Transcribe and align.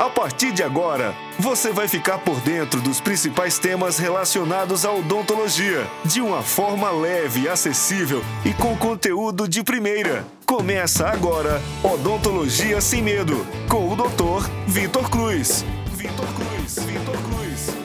A 0.00 0.08
partir 0.08 0.50
de 0.50 0.62
agora, 0.62 1.14
você 1.38 1.72
vai 1.72 1.86
ficar 1.86 2.16
por 2.20 2.40
dentro 2.40 2.80
dos 2.80 3.02
principais 3.02 3.58
temas 3.58 3.98
relacionados 3.98 4.86
à 4.86 4.94
odontologia, 4.94 5.86
de 6.06 6.22
uma 6.22 6.40
forma 6.40 6.90
leve, 6.90 7.46
acessível 7.46 8.22
e 8.42 8.54
com 8.54 8.74
conteúdo 8.78 9.46
de 9.46 9.62
primeira. 9.62 10.24
Começa 10.46 11.06
agora 11.06 11.60
Odontologia 11.84 12.80
Sem 12.80 13.02
Medo, 13.02 13.46
com 13.68 13.92
o 13.92 13.94
Dr. 13.94 14.48
Vitor 14.66 15.10
Cruz. 15.10 15.66
Vitor 15.92 16.26
Cruz, 16.32 16.78
Vitor 16.78 17.18
Cruz. 17.28 17.76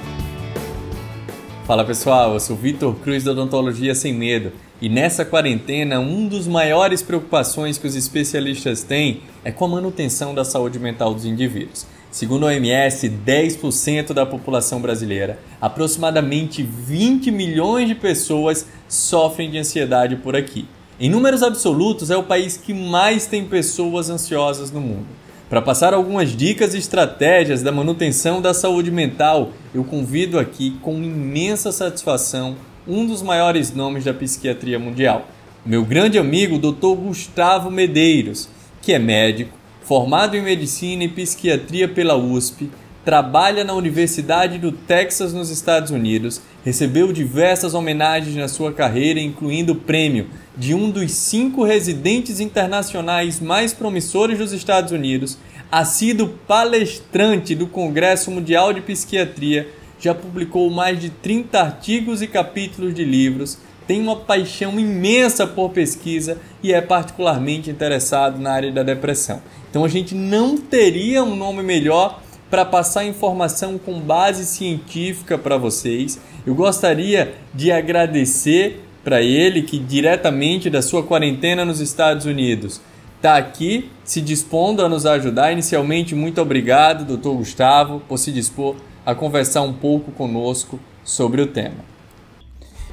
Fala 1.65 1.83
pessoal, 1.83 2.35
eu 2.35 2.39
sou 2.39 2.55
Vitor 2.55 2.95
Cruz 2.95 3.25
da 3.25 3.31
Odontologia 3.31 3.93
Sem 3.93 4.13
Medo. 4.13 4.53
E 4.81 4.87
nessa 4.87 5.25
quarentena, 5.25 5.99
um 5.99 6.29
dos 6.29 6.47
maiores 6.47 7.01
preocupações 7.01 7.77
que 7.77 7.87
os 7.87 7.95
especialistas 7.95 8.83
têm 8.83 9.21
é 9.43 9.51
com 9.51 9.65
a 9.65 9.67
manutenção 9.67 10.33
da 10.33 10.45
saúde 10.45 10.79
mental 10.79 11.13
dos 11.13 11.25
indivíduos. 11.25 11.85
Segundo 12.15 12.47
a 12.47 12.47
OMS, 12.47 13.09
10% 13.09 14.13
da 14.13 14.25
população 14.25 14.79
brasileira, 14.79 15.37
aproximadamente 15.59 16.63
20 16.63 17.29
milhões 17.29 17.89
de 17.89 17.93
pessoas, 17.93 18.65
sofrem 18.87 19.51
de 19.51 19.57
ansiedade 19.57 20.15
por 20.15 20.33
aqui. 20.33 20.65
Em 20.97 21.09
números 21.09 21.43
absolutos, 21.43 22.09
é 22.09 22.15
o 22.15 22.23
país 22.23 22.55
que 22.55 22.73
mais 22.73 23.25
tem 23.25 23.43
pessoas 23.43 24.09
ansiosas 24.09 24.71
no 24.71 24.79
mundo. 24.79 25.05
Para 25.49 25.61
passar 25.61 25.93
algumas 25.93 26.29
dicas 26.29 26.73
e 26.73 26.77
estratégias 26.77 27.61
da 27.61 27.69
manutenção 27.69 28.41
da 28.41 28.53
saúde 28.53 28.91
mental, 28.91 29.51
eu 29.73 29.83
convido 29.83 30.39
aqui 30.39 30.79
com 30.81 30.93
imensa 31.03 31.69
satisfação 31.69 32.55
um 32.87 33.05
dos 33.05 33.21
maiores 33.21 33.75
nomes 33.75 34.05
da 34.05 34.13
psiquiatria 34.13 34.79
mundial, 34.79 35.27
meu 35.65 35.83
grande 35.83 36.17
amigo 36.17 36.57
Dr. 36.57 36.95
Gustavo 36.95 37.69
Medeiros, 37.69 38.47
que 38.81 38.93
é 38.93 38.99
médico, 38.99 39.64
formado 39.85 40.35
em 40.35 40.41
medicina 40.41 41.03
e 41.03 41.07
psiquiatria 41.07 41.87
pela 41.87 42.15
USP, 42.15 42.71
trabalha 43.05 43.63
na 43.63 43.73
Universidade 43.73 44.57
do 44.57 44.71
Texas, 44.71 45.31
nos 45.31 45.51
Estados 45.51 45.91
Unidos, 45.91 46.41
recebeu 46.63 47.13
diversas 47.13 47.75
homenagens 47.75 48.35
na 48.35 48.47
sua 48.47 48.73
carreira, 48.73 49.19
incluindo 49.19 49.73
o 49.73 49.75
prêmio 49.75 50.27
de 50.57 50.73
um 50.73 50.89
dos 50.89 51.11
cinco 51.11 51.63
residentes 51.63 52.39
internacionais 52.39 53.39
mais 53.39 53.73
promissores 53.73 54.39
dos 54.39 54.53
Estados 54.53 54.91
Unidos, 54.91 55.37
ha 55.71 55.85
sido 55.85 56.29
palestrante 56.47 57.53
do 57.53 57.67
Congresso 57.67 58.31
Mundial 58.31 58.73
de 58.73 58.81
Psiquiatria, 58.81 59.69
já 59.99 60.15
publicou 60.15 60.67
mais 60.71 60.99
de 60.99 61.11
30 61.11 61.59
artigos 61.59 62.23
e 62.23 62.27
capítulos 62.27 62.93
de 62.93 63.05
livros, 63.05 63.59
tem 63.85 64.01
uma 64.01 64.15
paixão 64.15 64.79
imensa 64.79 65.45
por 65.45 65.69
pesquisa 65.69 66.39
e 66.63 66.73
é 66.73 66.81
particularmente 66.81 67.69
interessado 67.69 68.39
na 68.39 68.51
área 68.51 68.71
da 68.71 68.81
depressão. 68.81 69.41
Então 69.75 69.83
a 69.83 69.89
gente 69.89 70.15
não 70.15 70.55
teria 70.55 71.21
um 71.21 71.35
nome 71.35 71.61
melhor 71.61 72.21
para 72.49 72.63
passar 72.63 73.03
informação 73.03 73.77
com 73.77 73.99
base 73.99 74.45
científica 74.45 75.37
para 75.37 75.57
vocês. 75.57 76.17
Eu 76.47 76.55
gostaria 76.55 77.33
de 77.53 77.73
agradecer 77.73 78.81
para 79.03 79.21
ele 79.21 79.63
que 79.63 79.77
diretamente 79.77 80.69
da 80.69 80.81
sua 80.81 81.03
quarentena 81.03 81.65
nos 81.65 81.81
Estados 81.81 82.25
Unidos 82.25 82.79
está 83.17 83.35
aqui 83.35 83.91
se 84.05 84.21
dispondo 84.21 84.81
a 84.81 84.87
nos 84.87 85.05
ajudar. 85.05 85.51
Inicialmente, 85.51 86.15
muito 86.15 86.41
obrigado, 86.41 87.03
doutor 87.03 87.35
Gustavo, 87.35 87.99
por 88.07 88.17
se 88.17 88.31
dispor 88.31 88.77
a 89.05 89.13
conversar 89.13 89.63
um 89.63 89.73
pouco 89.73 90.09
conosco 90.13 90.79
sobre 91.03 91.41
o 91.41 91.47
tema. 91.47 91.83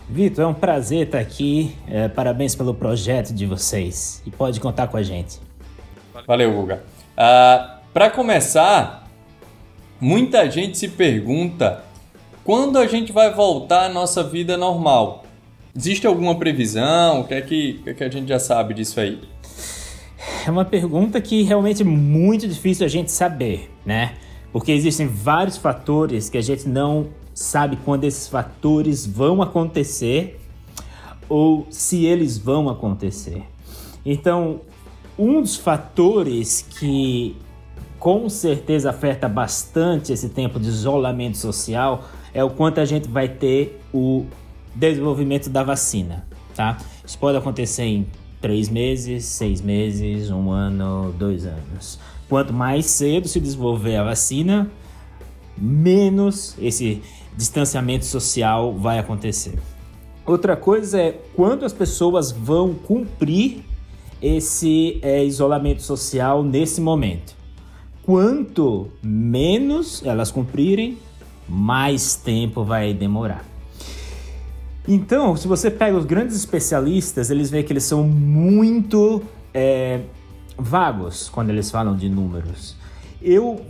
Vitor, 0.09 0.43
é 0.43 0.49
um 0.49 0.55
prazer 0.55 1.07
estar 1.07 1.21
aqui. 1.21 1.77
É, 1.87 2.09
parabéns 2.09 2.57
pelo 2.57 2.75
projeto 2.75 3.33
de 3.33 3.47
vocês 3.47 4.21
e 4.27 4.33
pode 4.33 4.59
contar 4.59 4.89
com 4.89 4.97
a 4.97 5.03
gente. 5.05 5.52
Valeu, 6.27 6.53
Guga. 6.53 6.83
Uh, 7.13 7.83
Para 7.93 8.11
começar, 8.11 9.09
muita 10.01 10.51
gente 10.51 10.79
se 10.79 10.89
pergunta 10.89 11.85
quando 12.45 12.79
a 12.79 12.87
gente 12.87 13.13
vai 13.13 13.33
voltar 13.33 13.87
à 13.87 13.89
nossa 13.89 14.23
vida 14.25 14.57
normal. 14.57 15.25
Existe 15.77 16.07
alguma 16.07 16.35
previsão? 16.35 17.21
O 17.21 17.25
que 17.25 17.35
é 17.35 17.41
que, 17.41 17.79
o 17.81 17.85
que, 17.85 17.91
é 17.91 17.95
que 17.95 18.05
a 18.05 18.11
gente 18.11 18.29
já 18.29 18.39
sabe 18.39 18.75
disso 18.75 19.01
aí? 19.01 19.21
É 20.47 20.51
uma 20.51 20.65
pergunta 20.65 21.21
que 21.21 21.43
realmente 21.43 21.83
é 21.83 21.85
muito 21.85 22.47
difícil 22.49 22.85
a 22.85 22.89
gente 22.89 23.11
saber, 23.11 23.71
né? 23.85 24.15
Porque 24.53 24.73
existem 24.73 25.07
vários 25.07 25.57
fatores 25.57 26.29
que 26.29 26.37
a 26.37 26.43
gente 26.43 26.69
não 26.69 27.09
sabe 27.35 27.79
quando 27.85 28.05
esses 28.05 28.29
fatores 28.29 29.07
vão 29.07 29.41
acontecer 29.41 30.39
ou 31.29 31.67
se 31.71 32.05
eles 32.05 32.37
vão 32.37 32.69
acontecer. 32.69 33.45
Então, 34.05 34.61
um 35.19 35.41
dos 35.41 35.57
fatores 35.57 36.67
que 36.79 37.37
com 37.99 38.29
certeza 38.29 38.91
afeta 38.91 39.29
bastante 39.29 40.13
esse 40.13 40.29
tempo 40.29 40.59
de 40.59 40.69
isolamento 40.69 41.37
social 41.37 42.05
é 42.35 42.43
o 42.43 42.51
quanto 42.51 42.81
a 42.81 42.85
gente 42.85 43.09
vai 43.09 43.29
ter 43.29 43.81
o 43.93 44.27
desenvolvimento 44.75 45.49
da 45.49 45.63
vacina, 45.63 46.27
tá? 46.55 46.79
Isso 47.05 47.19
pode 47.19 47.37
acontecer 47.37 47.85
em 47.85 48.07
três 48.41 48.69
meses, 48.69 49.25
seis 49.27 49.61
meses, 49.61 50.31
um 50.31 50.51
ano, 50.51 51.15
dois 51.17 51.47
anos. 51.47 51.99
Quanto 52.29 52.53
mais 52.53 52.87
cedo 52.87 53.29
se 53.29 53.39
desenvolver 53.39 53.97
a 53.97 54.05
vacina, 54.05 54.71
menos 55.57 56.57
esse 56.59 57.03
distanciamento 57.37 58.05
social 58.05 58.75
vai 58.75 58.99
acontecer. 58.99 59.59
Outra 60.25 60.57
coisa 60.57 61.01
é 61.01 61.13
quando 61.35 61.65
as 61.65 61.73
pessoas 61.73 62.33
vão 62.33 62.75
cumprir 62.75 63.63
esse 64.23 64.99
é, 65.03 65.25
isolamento 65.25 65.83
social 65.83 66.43
nesse 66.45 66.81
momento. 66.81 67.35
Quanto 68.03 68.89
menos 69.03 70.03
elas 70.05 70.31
cumprirem, 70.31 70.99
mais 71.49 72.15
tempo 72.15 72.65
vai 72.65 72.95
demorar. 72.95 73.45
Então, 74.87 75.37
se 75.37 75.47
você 75.47 75.71
pega 75.71 75.97
os 75.97 76.05
grandes 76.05 76.37
especialistas, 76.37 77.31
eles 77.31 77.51
veem 77.51 77.63
que 77.63 77.73
eles 77.73 77.85
são 77.85 78.03
muito 78.05 79.23
é, 79.55 80.01
vagos 80.57 81.29
quando 81.29 81.51
eles 81.51 81.71
falam 81.71 81.97
de 81.97 82.09
números. 82.09 82.77
Eu 83.21 83.61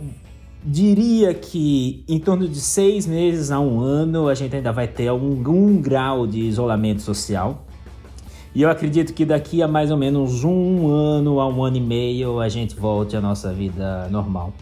diria 0.65 1.33
que 1.33 2.03
em 2.07 2.19
torno 2.19 2.47
de 2.47 2.59
seis 2.59 3.05
meses 3.05 3.51
a 3.51 3.59
um 3.59 3.79
ano 3.79 4.27
a 4.27 4.33
gente 4.33 4.55
ainda 4.55 4.71
vai 4.71 4.87
ter 4.87 5.07
algum 5.07 5.79
grau 5.79 6.25
de 6.25 6.39
isolamento 6.39 7.01
social. 7.01 7.65
E 8.55 8.61
eu 8.61 8.69
acredito 8.69 9.13
que 9.13 9.25
daqui 9.25 9.63
a 9.63 9.67
mais 9.67 9.89
ou 9.89 9.97
menos 9.97 10.43
um 10.43 10.87
ano 10.87 11.39
a 11.39 11.47
um 11.47 11.63
ano 11.63 11.77
e 11.77 11.81
meio 11.81 12.39
a 12.39 12.47
gente 12.47 12.75
volte 12.75 13.15
à 13.15 13.21
nossa 13.21 13.51
vida 13.51 14.07
normal. 14.09 14.53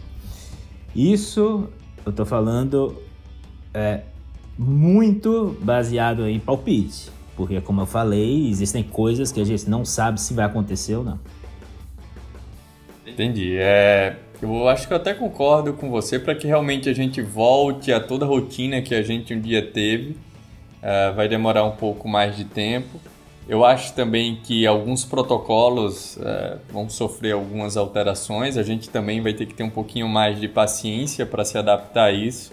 Isso 0.96 1.68
eu 2.04 2.12
tô 2.12 2.24
falando 2.24 2.96
é 3.74 4.00
muito 4.58 5.56
baseado 5.60 6.26
em 6.26 6.38
palpite, 6.38 7.10
porque 7.36 7.60
como 7.60 7.82
eu 7.82 7.86
falei, 7.86 8.48
existem 8.48 8.82
coisas 8.82 9.30
que 9.32 9.40
a 9.40 9.44
gente 9.44 9.68
não 9.68 9.84
sabe 9.84 10.20
se 10.20 10.32
vai 10.34 10.44
acontecer 10.44 10.96
ou 10.96 11.04
não. 11.04 11.18
Entendi. 13.06 13.56
É, 13.58 14.16
eu 14.40 14.68
acho 14.68 14.88
que 14.88 14.92
eu 14.92 14.96
até 14.96 15.12
concordo 15.12 15.74
com 15.74 15.90
você 15.90 16.18
para 16.18 16.34
que 16.34 16.46
realmente 16.46 16.88
a 16.88 16.94
gente 16.94 17.20
volte 17.20 17.92
a 17.92 18.00
toda 18.00 18.24
a 18.24 18.28
rotina 18.28 18.80
que 18.80 18.94
a 18.94 19.02
gente 19.02 19.34
um 19.34 19.40
dia 19.40 19.62
teve. 19.62 20.16
Uh, 20.82 21.14
vai 21.14 21.28
demorar 21.28 21.64
um 21.64 21.72
pouco 21.72 22.08
mais 22.08 22.36
de 22.36 22.44
tempo. 22.44 22.98
Eu 23.48 23.64
acho 23.64 23.92
também 23.94 24.36
que 24.42 24.66
alguns 24.66 25.04
protocolos 25.04 26.16
é, 26.18 26.58
vão 26.70 26.88
sofrer 26.88 27.32
algumas 27.32 27.76
alterações. 27.76 28.56
A 28.56 28.62
gente 28.62 28.88
também 28.88 29.20
vai 29.20 29.32
ter 29.32 29.46
que 29.46 29.54
ter 29.54 29.64
um 29.64 29.70
pouquinho 29.70 30.08
mais 30.08 30.40
de 30.40 30.46
paciência 30.46 31.26
para 31.26 31.44
se 31.44 31.58
adaptar 31.58 32.04
a 32.04 32.12
isso, 32.12 32.52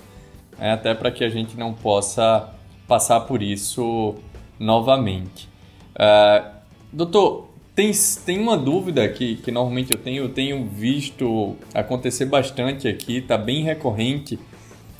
né? 0.57 0.71
até 0.71 0.93
para 0.95 1.11
que 1.11 1.23
a 1.23 1.29
gente 1.29 1.55
não 1.55 1.73
possa 1.73 2.49
passar 2.87 3.21
por 3.21 3.43
isso 3.43 4.15
novamente. 4.57 5.47
Uh, 5.95 6.49
doutor, 6.91 7.49
tem, 7.75 7.91
tem 8.25 8.39
uma 8.39 8.57
dúvida 8.57 9.07
que, 9.07 9.35
que 9.37 9.51
normalmente 9.51 9.93
eu 9.93 9.99
tenho, 9.99 10.23
eu 10.23 10.29
tenho 10.29 10.65
visto 10.65 11.55
acontecer 11.73 12.25
bastante 12.25 12.87
aqui, 12.87 13.17
está 13.17 13.37
bem 13.37 13.63
recorrente, 13.63 14.39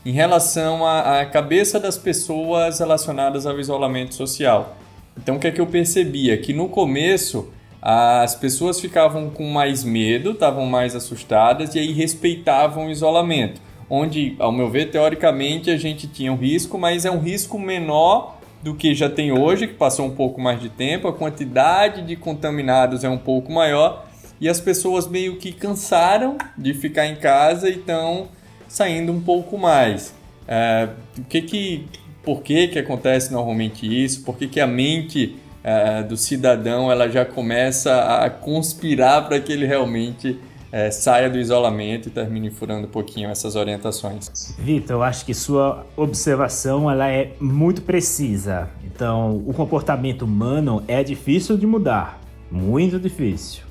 em 0.06 0.12
relação 0.12 0.86
à 0.86 1.26
cabeça 1.26 1.80
das 1.80 1.98
pessoas 1.98 2.80
relacionadas 2.80 3.46
ao 3.46 3.60
isolamento 3.60 4.14
social. 4.16 4.78
Então 5.22 5.36
o 5.36 5.40
que 5.40 5.48
é 5.48 5.52
que 5.52 5.62
eu 5.62 5.68
percebia? 5.68 6.38
Que 6.38 6.54
no 6.54 6.70
começo 6.70 7.52
as 7.82 8.36
pessoas 8.36 8.80
ficavam 8.80 9.30
com 9.30 9.50
mais 9.50 9.84
medo, 9.84 10.32
estavam 10.32 10.66
mais 10.66 10.96
assustadas 10.96 11.76
e 11.76 11.80
aí 11.80 11.92
respeitavam 11.94 12.88
o 12.88 12.90
isolamento. 12.90 13.62
Onde, 13.90 14.36
ao 14.38 14.52
meu 14.52 14.70
ver, 14.70 14.92
teoricamente 14.92 15.72
a 15.72 15.78
gente 15.78 16.08
tinha 16.08 16.32
um 16.32 16.36
risco, 16.36 16.78
mas 16.78 17.06
é 17.06 17.12
um 17.12 17.20
risco 17.20 17.58
menor 17.58 18.38
do 18.62 18.76
que 18.76 18.94
já 18.94 19.10
tem 19.10 19.32
hoje, 19.32 19.68
que 19.68 19.74
passou 19.74 20.06
um 20.06 20.16
pouco 20.16 20.40
mais 20.42 20.60
de 20.60 20.70
tempo, 20.70 21.08
a 21.08 21.14
quantidade 21.14 22.02
de 22.02 22.16
contaminados 22.16 23.04
é 23.04 23.10
um 23.10 23.18
pouco 23.18 23.52
maior 23.52 24.06
e 24.40 24.48
as 24.48 24.60
pessoas 24.60 25.08
meio 25.08 25.38
que 25.38 25.52
cansaram 25.52 26.38
de 26.58 26.74
ficar 26.74 27.08
em 27.08 27.16
casa 27.16 27.70
e 27.70 27.78
estão 27.78 28.28
saindo 28.68 29.12
um 29.12 29.22
pouco 29.22 29.58
mais. 29.58 30.14
É, 30.48 30.90
o 31.18 31.24
que 31.24 31.42
que 31.42 31.88
por 32.30 32.44
que, 32.44 32.68
que 32.68 32.78
acontece 32.78 33.34
normalmente 33.34 33.88
isso, 33.88 34.22
por 34.22 34.38
que, 34.38 34.48
que 34.48 34.60
a 34.60 34.68
mente 34.68 35.36
uh, 35.64 36.08
do 36.08 36.16
cidadão 36.16 36.92
ela 36.92 37.10
já 37.10 37.26
começa 37.26 37.92
a 38.24 38.30
conspirar 38.30 39.28
para 39.28 39.40
que 39.40 39.52
ele 39.52 39.66
realmente 39.66 40.40
é, 40.72 40.92
saia 40.92 41.28
do 41.28 41.40
isolamento 41.40 42.08
e 42.08 42.12
termine 42.12 42.52
furando 42.52 42.86
um 42.86 42.92
pouquinho 42.92 43.32
essas 43.32 43.56
orientações. 43.56 44.54
Vitor, 44.60 44.98
eu 44.98 45.02
acho 45.02 45.26
que 45.26 45.34
sua 45.34 45.88
observação 45.98 46.92
ela 46.92 47.10
é 47.10 47.32
muito 47.40 47.82
precisa. 47.82 48.70
Então, 48.86 49.44
o 49.48 49.52
comportamento 49.52 50.22
humano 50.22 50.84
é 50.88 51.04
difícil 51.04 51.58
de 51.58 51.66
mudar, 51.66 52.22
muito 52.52 53.00
difícil. 53.00 53.64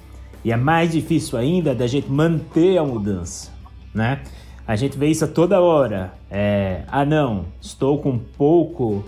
E 0.44 0.50
é 0.50 0.56
mais 0.56 0.90
difícil 0.90 1.38
ainda 1.38 1.76
da 1.76 1.87
gente 1.87 2.11
manter 2.11 2.76
a 2.76 2.82
mudança, 2.82 3.52
né? 3.94 4.20
A 4.69 4.76
gente 4.76 4.99
vê 4.99 5.09
isso 5.09 5.25
a 5.25 5.29
toda 5.29 5.62
hora. 5.62 6.12
É, 6.31 6.82
ah, 6.88 7.03
não, 7.03 7.47
estou 7.59 7.97
com 8.00 8.11
um 8.11 8.19
pouco 8.19 9.03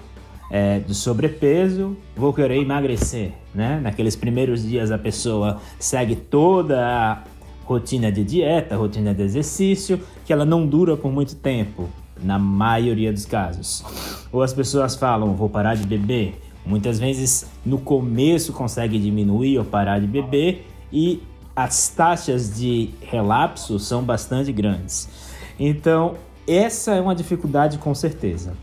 é, 0.51 0.79
de 0.79 0.95
sobrepeso, 0.95 1.95
vou 2.17 2.33
querer 2.33 2.63
emagrecer, 2.63 3.33
né? 3.55 3.79
Naqueles 3.79 4.17
primeiros 4.17 4.63
dias 4.63 4.91
a 4.91 4.97
pessoa 4.97 5.61
segue 5.79 6.17
toda 6.17 6.81
a 6.83 7.23
rotina 7.67 8.11
de 8.11 8.25
dieta, 8.25 8.75
rotina 8.75 9.13
de 9.13 9.23
exercício, 9.23 10.01
que 10.25 10.33
ela 10.33 10.47
não 10.47 10.67
dura 10.67 10.97
por 10.97 11.13
muito 11.13 11.37
tempo, 11.37 11.91
na 12.23 12.39
maioria 12.39 13.13
dos 13.13 13.27
casos. 13.27 13.85
Ou 14.33 14.43
as 14.43 14.55
pessoas 14.55 14.97
falam, 14.97 15.35
vou 15.35 15.51
parar 15.51 15.75
de 15.75 15.87
beber. 15.87 16.41
Muitas 16.65 16.99
vezes 16.99 17.51
no 17.67 17.77
começo 17.77 18.55
consegue 18.55 18.99
diminuir 18.99 19.59
ou 19.59 19.65
parar 19.67 19.99
de 19.99 20.07
beber 20.07 20.67
e 20.91 21.23
as 21.55 21.91
taxas 21.91 22.59
de 22.59 22.89
relapso 23.03 23.79
são 23.79 24.03
bastante 24.03 24.51
grandes. 24.53 25.30
Então, 25.63 26.15
essa 26.49 26.95
é 26.95 27.01
uma 27.03 27.15
dificuldade 27.15 27.77
com 27.77 27.95
certeza. 27.95 28.55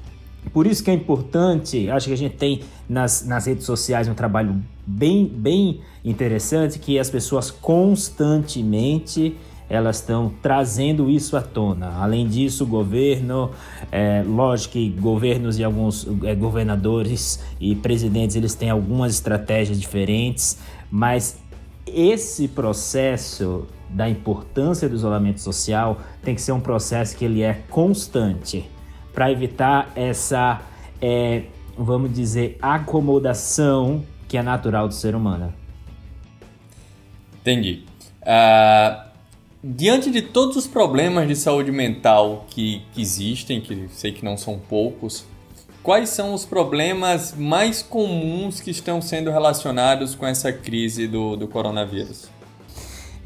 Por 0.52 0.66
isso 0.66 0.84
que 0.84 0.90
é 0.90 0.94
importante, 0.94 1.90
acho 1.92 2.08
que 2.08 2.14
a 2.14 2.18
gente 2.18 2.36
tem 2.36 2.62
nas, 2.90 3.24
nas 3.24 3.46
redes 3.46 3.66
sociais 3.66 4.08
um 4.08 4.16
trabalho 4.16 4.60
bem, 4.86 5.28
bem 5.28 5.82
interessante 6.04 6.80
que 6.80 6.98
as 6.98 7.10
pessoas 7.10 7.52
constantemente 7.52 9.38
elas 9.70 9.98
estão 9.98 10.32
trazendo 10.42 11.10
isso 11.10 11.36
à 11.36 11.42
tona. 11.42 11.98
Além 11.98 12.26
disso, 12.26 12.64
o 12.64 12.68
governo, 12.68 13.52
é, 13.92 14.24
lógico 14.26 14.74
que 14.74 14.90
governos 14.90 15.60
e 15.60 15.64
alguns 15.64 16.08
é, 16.24 16.34
governadores 16.34 17.44
e 17.60 17.76
presidentes 17.76 18.38
eles 18.38 18.56
têm 18.56 18.70
algumas 18.70 19.14
estratégias 19.14 19.80
diferentes, 19.80 20.58
mas 20.90 21.38
esse 21.86 22.48
processo 22.48 23.68
da 23.89 24.10
importância 24.10 24.88
do 24.88 24.95
isolamento 24.95 25.39
social 25.39 26.00
tem 26.24 26.36
que 26.36 26.42
ser 26.42 26.51
um 26.51 26.60
processo 26.60 27.16
que 27.16 27.25
ele 27.25 27.42
é 27.42 27.62
constante 27.69 28.69
para 29.13 29.31
evitar 29.31 29.92
essa, 29.95 30.62
é, 31.01 31.44
vamos 31.78 32.13
dizer, 32.13 32.57
acomodação 32.62 34.04
que 34.28 34.38
é 34.38 34.44
natural 34.44 34.88
do 34.88 34.94
ser 34.94 35.16
humano. 35.16 35.54
Entendi. 37.42 37.84
Uh, 38.22 39.07
diante 39.63 40.12
de 40.12 40.22
todos 40.22 40.57
os 40.57 40.68
problemas 40.68 41.28
de 41.28 41.36
saúde 41.36 41.72
mental 41.72 42.45
que, 42.50 42.83
que 42.94 43.01
existem, 43.01 43.62
que 43.62 43.88
sei 43.90 44.12
que 44.12 44.24
não 44.24 44.36
são 44.36 44.60
poucos, 44.60 45.25
quais 45.81 46.10
são 46.10 46.33
os 46.33 46.45
problemas 46.45 47.33
mais 47.33 47.81
comuns 47.81 48.60
que 48.60 48.69
estão 48.69 49.01
sendo 49.01 49.31
relacionados 49.31 50.13
com 50.13 50.28
essa 50.28 50.51
crise 50.51 51.07
do, 51.07 51.38
do 51.38 51.48
coronavírus? 51.48 52.30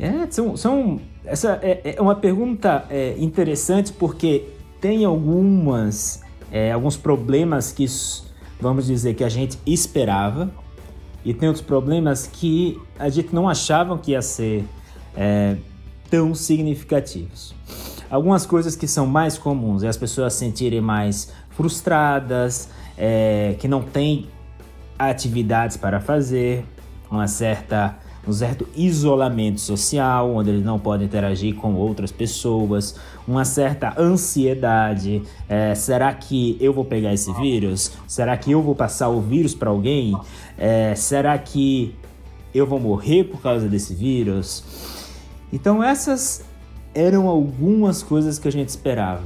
É, 0.02 0.26
são, 0.32 0.58
são, 0.58 1.00
essa 1.24 1.60
é, 1.62 1.94
é 1.96 2.02
uma 2.02 2.16
pergunta 2.16 2.86
é, 2.90 3.14
interessante 3.20 3.94
porque 3.94 4.48
tem 4.82 5.06
algumas, 5.06 6.24
é, 6.52 6.72
alguns 6.72 6.98
problemas 6.98 7.72
que, 7.72 7.86
vamos 8.60 8.88
dizer, 8.88 9.14
que 9.14 9.24
a 9.24 9.30
gente 9.30 9.60
esperava 9.64 10.52
e 11.24 11.36
tem 11.36 11.48
outros 11.48 11.64
problemas 11.64 12.26
que 12.26 12.82
a 12.98 13.10
gente 13.10 13.32
não 13.32 13.48
achava 13.48 13.96
que 14.00 14.14
ia 14.14 14.24
ser 14.24 14.66
é, 15.16 15.56
tão 16.10 16.34
significativos. 16.34 17.54
Algumas 18.10 18.44
coisas 18.44 18.76
que 18.76 18.88
são 18.88 19.06
mais 19.06 19.38
comuns 19.38 19.84
é 19.84 19.88
as 19.88 19.98
pessoas 19.98 20.34
se 20.34 20.40
sentirem 20.40 20.82
mais 20.82 21.32
frustradas, 21.52 22.70
é, 22.98 23.56
que 23.60 23.68
não 23.68 23.84
têm 23.84 24.28
atividades 24.98 25.78
para 25.78 26.00
fazer, 26.00 26.66
uma 27.12 27.28
certa 27.28 28.00
um 28.28 28.32
certo 28.32 28.68
isolamento 28.76 29.60
social, 29.60 30.36
onde 30.36 30.50
eles 30.50 30.64
não 30.64 30.78
podem 30.78 31.08
interagir 31.08 31.56
com 31.56 31.74
outras 31.74 32.12
pessoas, 32.12 32.96
uma 33.28 33.44
certa 33.44 34.00
ansiedade. 34.00 35.24
É, 35.50 35.74
será 35.74 36.14
que 36.14 36.56
eu 36.60 36.72
vou 36.72 36.86
pegar 36.86 37.14
esse 37.14 37.34
vírus? 37.34 37.92
Será 38.08 38.38
que 38.38 38.52
eu 38.52 38.62
vou 38.62 38.76
passar 38.76 39.10
o 39.10 39.22
vírus 39.22 39.56
para 39.56 39.70
alguém? 39.70 40.16
É, 40.58 40.94
será 40.96 41.38
que 41.38 41.96
eu 42.54 42.68
vou 42.68 42.80
morrer 42.80 43.24
por 43.24 43.42
causa 43.42 43.68
desse 43.68 43.96
vírus? 43.96 44.64
Então, 45.52 45.84
essas 45.84 46.44
eram 46.94 47.28
algumas 47.28 48.04
coisas 48.04 48.38
que 48.38 48.48
a 48.48 48.52
gente 48.52 48.70
esperava. 48.70 49.24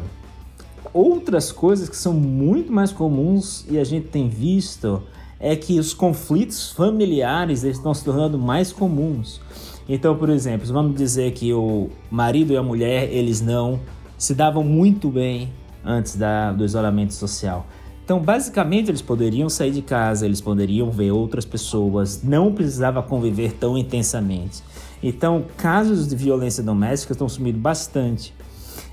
Outras 0.93 1.51
coisas 1.51 1.89
que 1.89 1.97
são 1.97 2.13
muito 2.13 2.71
mais 2.71 2.91
comuns 2.91 3.65
e 3.69 3.77
a 3.77 3.83
gente 3.83 4.07
tem 4.07 4.29
visto 4.29 5.03
é 5.39 5.55
que 5.55 5.79
os 5.79 5.93
conflitos 5.93 6.71
familiares 6.71 7.63
estão 7.63 7.93
se 7.93 8.03
tornando 8.03 8.39
mais 8.39 8.71
comuns. 8.71 9.41
Então, 9.87 10.15
por 10.15 10.29
exemplo, 10.29 10.65
vamos 10.71 10.95
dizer 10.95 11.31
que 11.33 11.53
o 11.53 11.89
marido 12.09 12.53
e 12.53 12.57
a 12.57 12.63
mulher 12.63 13.11
eles 13.11 13.41
não 13.41 13.79
se 14.17 14.33
davam 14.33 14.63
muito 14.63 15.09
bem 15.09 15.51
antes 15.83 16.15
da, 16.15 16.51
do 16.51 16.65
isolamento 16.65 17.13
social. 17.13 17.67
Então, 18.03 18.19
basicamente, 18.19 18.89
eles 18.89 19.01
poderiam 19.01 19.49
sair 19.49 19.71
de 19.71 19.81
casa, 19.81 20.25
eles 20.25 20.39
poderiam 20.39 20.91
ver 20.91 21.11
outras 21.11 21.43
pessoas, 21.43 22.21
não 22.23 22.53
precisava 22.53 23.01
conviver 23.01 23.53
tão 23.53 23.77
intensamente. 23.77 24.63
Então, 25.01 25.45
casos 25.57 26.07
de 26.07 26.15
violência 26.15 26.63
doméstica 26.63 27.13
estão 27.13 27.27
sumindo 27.27 27.57
bastante. 27.57 28.33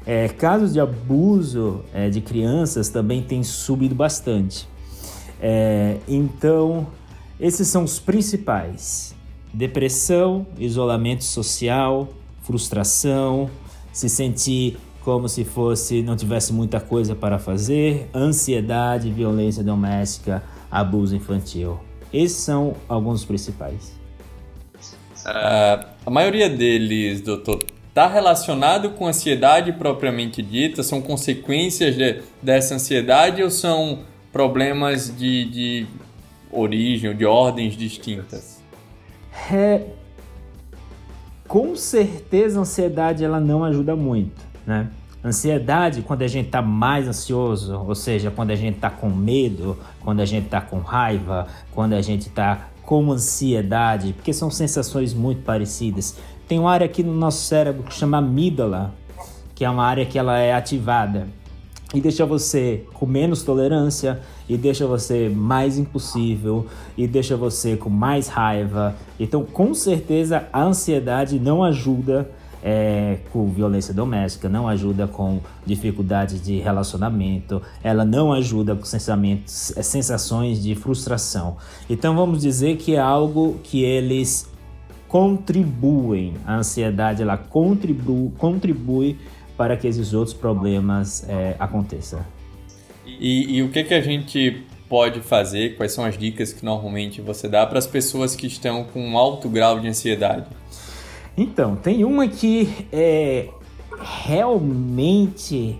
É, 0.07 0.29
casos 0.29 0.73
de 0.73 0.81
abuso 0.81 1.83
é, 1.93 2.11
de 2.11 2.21
crianças 2.21 2.89
também 2.89 3.23
têm 3.23 3.43
subido 3.43 3.95
bastante. 3.95 4.69
É, 5.45 5.97
então, 6.07 6.87
esses 7.41 7.67
são 7.67 7.83
os 7.83 7.99
principais: 7.99 9.13
depressão, 9.53 10.47
isolamento 10.57 11.25
social, 11.25 12.09
frustração, 12.43 13.51
se 13.93 14.09
sentir 14.09 14.79
como 15.05 15.29
se 15.29 15.45
fosse 15.45 16.01
não 16.01 16.15
tivesse 16.15 16.53
muita 16.53 16.79
coisa 16.79 17.17
para 17.17 17.37
fazer, 17.37 18.09
ansiedade, 18.15 19.11
violência 19.11 19.65
doméstica, 19.65 20.45
abuso 20.71 21.17
infantil. 21.17 21.81
Esses 22.13 22.39
são 22.39 22.77
alguns 22.89 23.21
dos 23.21 23.25
principais. 23.25 24.01
Uh, 25.27 25.87
a 26.07 26.11
maioria 26.11 26.49
deles, 26.49 27.21
doutor, 27.21 27.65
está 27.89 28.07
relacionado 28.07 28.91
com 28.91 29.07
ansiedade 29.07 29.73
propriamente 29.73 30.41
dita? 30.41 30.83
São 30.83 31.01
consequências 31.01 31.97
de, 31.97 32.23
dessa 32.41 32.75
ansiedade 32.75 33.43
ou 33.43 33.51
são 33.51 34.01
problemas 34.33 35.15
de, 35.15 35.45
de 35.45 35.87
origem, 36.51 37.15
de 37.15 37.25
ordens 37.27 37.75
distintas? 37.75 38.61
É, 39.53 39.83
com 41.47 41.77
certeza 41.77 42.59
a 42.59 42.63
ansiedade 42.63 43.25
ela 43.25 43.39
não 43.39 43.63
ajuda 43.63 43.95
muito, 43.95 44.41
né? 44.67 44.89
Ansiedade, 45.25 46.03
quando 46.03 46.23
a 46.23 46.27
gente 46.27 46.47
está 46.47 46.61
mais 46.61 47.07
ansioso, 47.07 47.79
ou 47.79 47.95
seja, 47.95 48.29
quando 48.31 48.51
a 48.51 48.57
gente 48.57 48.75
está 48.77 48.91
com 48.91 49.09
medo, 49.09 49.79
quando 50.01 50.19
a 50.19 50.25
gente 50.25 50.47
está 50.47 50.61
com 50.61 50.81
raiva, 50.81 51.47
quando 51.71 51.93
a 51.93 52.03
gente 52.03 52.23
está 52.23 52.69
com 52.83 53.13
ansiedade, 53.13 54.15
porque 54.15 54.33
são 54.33 54.51
sensações 54.51 55.15
muito 55.15 55.43
parecidas. 55.43 56.19
Tem 56.49 56.59
uma 56.59 56.73
área 56.73 56.87
aqui 56.87 57.05
no 57.05 57.15
nosso 57.15 57.45
cérebro 57.45 57.85
que 57.85 57.95
chama 57.95 58.19
amígdala, 58.19 58.93
que 59.55 59.65
é 59.65 59.71
uma 59.71 59.85
área 59.85 60.05
que 60.05 60.19
ela 60.19 60.39
é 60.39 60.53
ativada 60.53 61.29
e 61.95 62.01
deixa 62.01 62.25
você 62.25 62.85
com 62.95 63.07
menos 63.07 63.43
tolerância 63.43 64.21
e 64.49 64.57
deixa 64.57 64.87
você 64.87 65.29
mais 65.29 65.79
impossível 65.79 66.67
e 66.97 67.07
deixa 67.07 67.37
você 67.37 67.77
com 67.77 67.91
mais 67.91 68.29
raiva. 68.29 68.95
Então, 69.19 69.45
com 69.45 69.75
certeza, 69.75 70.49
a 70.53 70.63
ansiedade 70.63 71.39
não 71.39 71.63
ajuda 71.63 72.31
é, 72.63 73.19
com 73.33 73.49
violência 73.51 73.93
doméstica, 73.93 74.49
não 74.49 74.69
ajuda 74.69 75.07
com 75.07 75.41
dificuldades 75.67 76.41
de 76.41 76.59
relacionamento, 76.59 77.61
ela 77.83 78.05
não 78.05 78.33
ajuda 78.33 78.77
com 78.77 78.85
sensamentos, 78.85 79.77
é, 79.77 79.83
sensações 79.83 80.63
de 80.63 80.75
frustração. 80.75 81.57
Então, 81.91 82.15
vamos 82.15 82.41
dizer 82.41 82.77
que 82.77 82.95
é 82.95 83.01
algo 83.01 83.59
que 83.65 83.83
eles 83.83 84.51
contribuem, 85.09 86.35
a 86.47 86.57
ansiedade 86.57 87.21
ela 87.21 87.37
contribui, 87.37 88.31
contribui 88.39 89.19
para 89.57 89.77
que 89.77 89.87
esses 89.87 90.13
outros 90.13 90.35
problemas 90.35 91.29
é, 91.29 91.55
aconteçam. 91.59 92.21
E, 93.05 93.57
e, 93.57 93.63
o 93.63 93.71
que, 93.71 93.85
que 93.85 93.95
a 93.95 94.01
gente 94.01 94.65
pode 94.89 95.21
fazer? 95.21 95.77
Quais 95.77 95.93
são 95.93 96.05
as 96.05 96.17
dicas 96.17 96.53
que 96.53 96.65
normalmente 96.65 97.21
você 97.21 97.49
dá 97.49 97.67
para 97.67 97.79
as 97.79 97.87
pessoas 97.87 98.37
que 98.37 98.47
estão 98.47 98.85
com 98.85 99.01
um 99.01 99.17
alto 99.17 99.49
grau 99.49 99.81
de 99.81 99.89
ansiedade? 99.89 100.47
Então, 101.37 101.77
tem 101.77 102.05
uma 102.05 102.29
que 102.29 102.87
é 102.93 103.49
realmente 104.25 105.79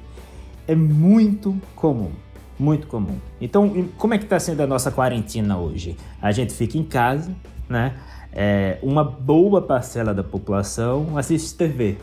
é 0.67 0.75
muito 0.75 1.61
comum, 1.75 2.11
muito 2.59 2.87
comum. 2.87 3.19
Então, 3.41 3.89
como 3.99 4.15
é 4.15 4.19
que 4.19 4.25
está 4.25 4.39
sendo 4.39 4.63
a 4.63 4.67
nossa 4.67 4.91
quarentena 4.91 5.59
hoje? 5.59 5.97
A 6.21 6.31
gente 6.31 6.53
fica 6.53 6.79
em 6.79 6.85
casa, 6.85 7.35
né? 7.69 7.95
é, 8.33 8.79
uma 8.83 9.05
boa 9.05 9.61
parcela 9.61 10.15
da 10.15 10.25
população 10.25 11.19
assiste 11.19 11.55
TV, 11.55 11.99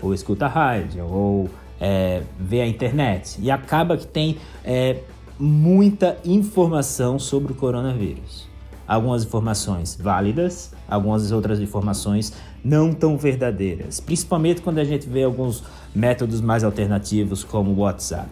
ou 0.00 0.14
escuta 0.14 0.46
rádio, 0.46 1.04
ou 1.06 1.48
é, 1.80 2.22
vê 2.38 2.60
a 2.60 2.66
internet. 2.66 3.38
E 3.40 3.50
acaba 3.50 3.96
que 3.96 4.06
tem 4.06 4.38
é, 4.64 4.98
muita 5.38 6.18
informação 6.24 7.18
sobre 7.18 7.52
o 7.52 7.54
coronavírus. 7.54 8.48
Algumas 8.86 9.24
informações 9.24 9.98
válidas, 10.00 10.72
algumas 10.88 11.30
outras 11.30 11.60
informações 11.60 12.32
não 12.64 12.92
tão 12.92 13.18
verdadeiras. 13.18 14.00
Principalmente 14.00 14.62
quando 14.62 14.78
a 14.78 14.84
gente 14.84 15.08
vê 15.08 15.24
alguns 15.24 15.62
métodos 15.94 16.40
mais 16.40 16.64
alternativos, 16.64 17.44
como 17.44 17.70
o 17.72 17.78
WhatsApp. 17.80 18.30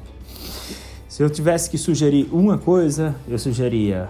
Se 1.09 1.23
eu 1.23 1.29
tivesse 1.29 1.69
que 1.71 1.77
sugerir 1.77 2.29
uma 2.33 2.59
coisa, 2.59 3.15
eu 3.29 3.39
sugeria 3.39 4.09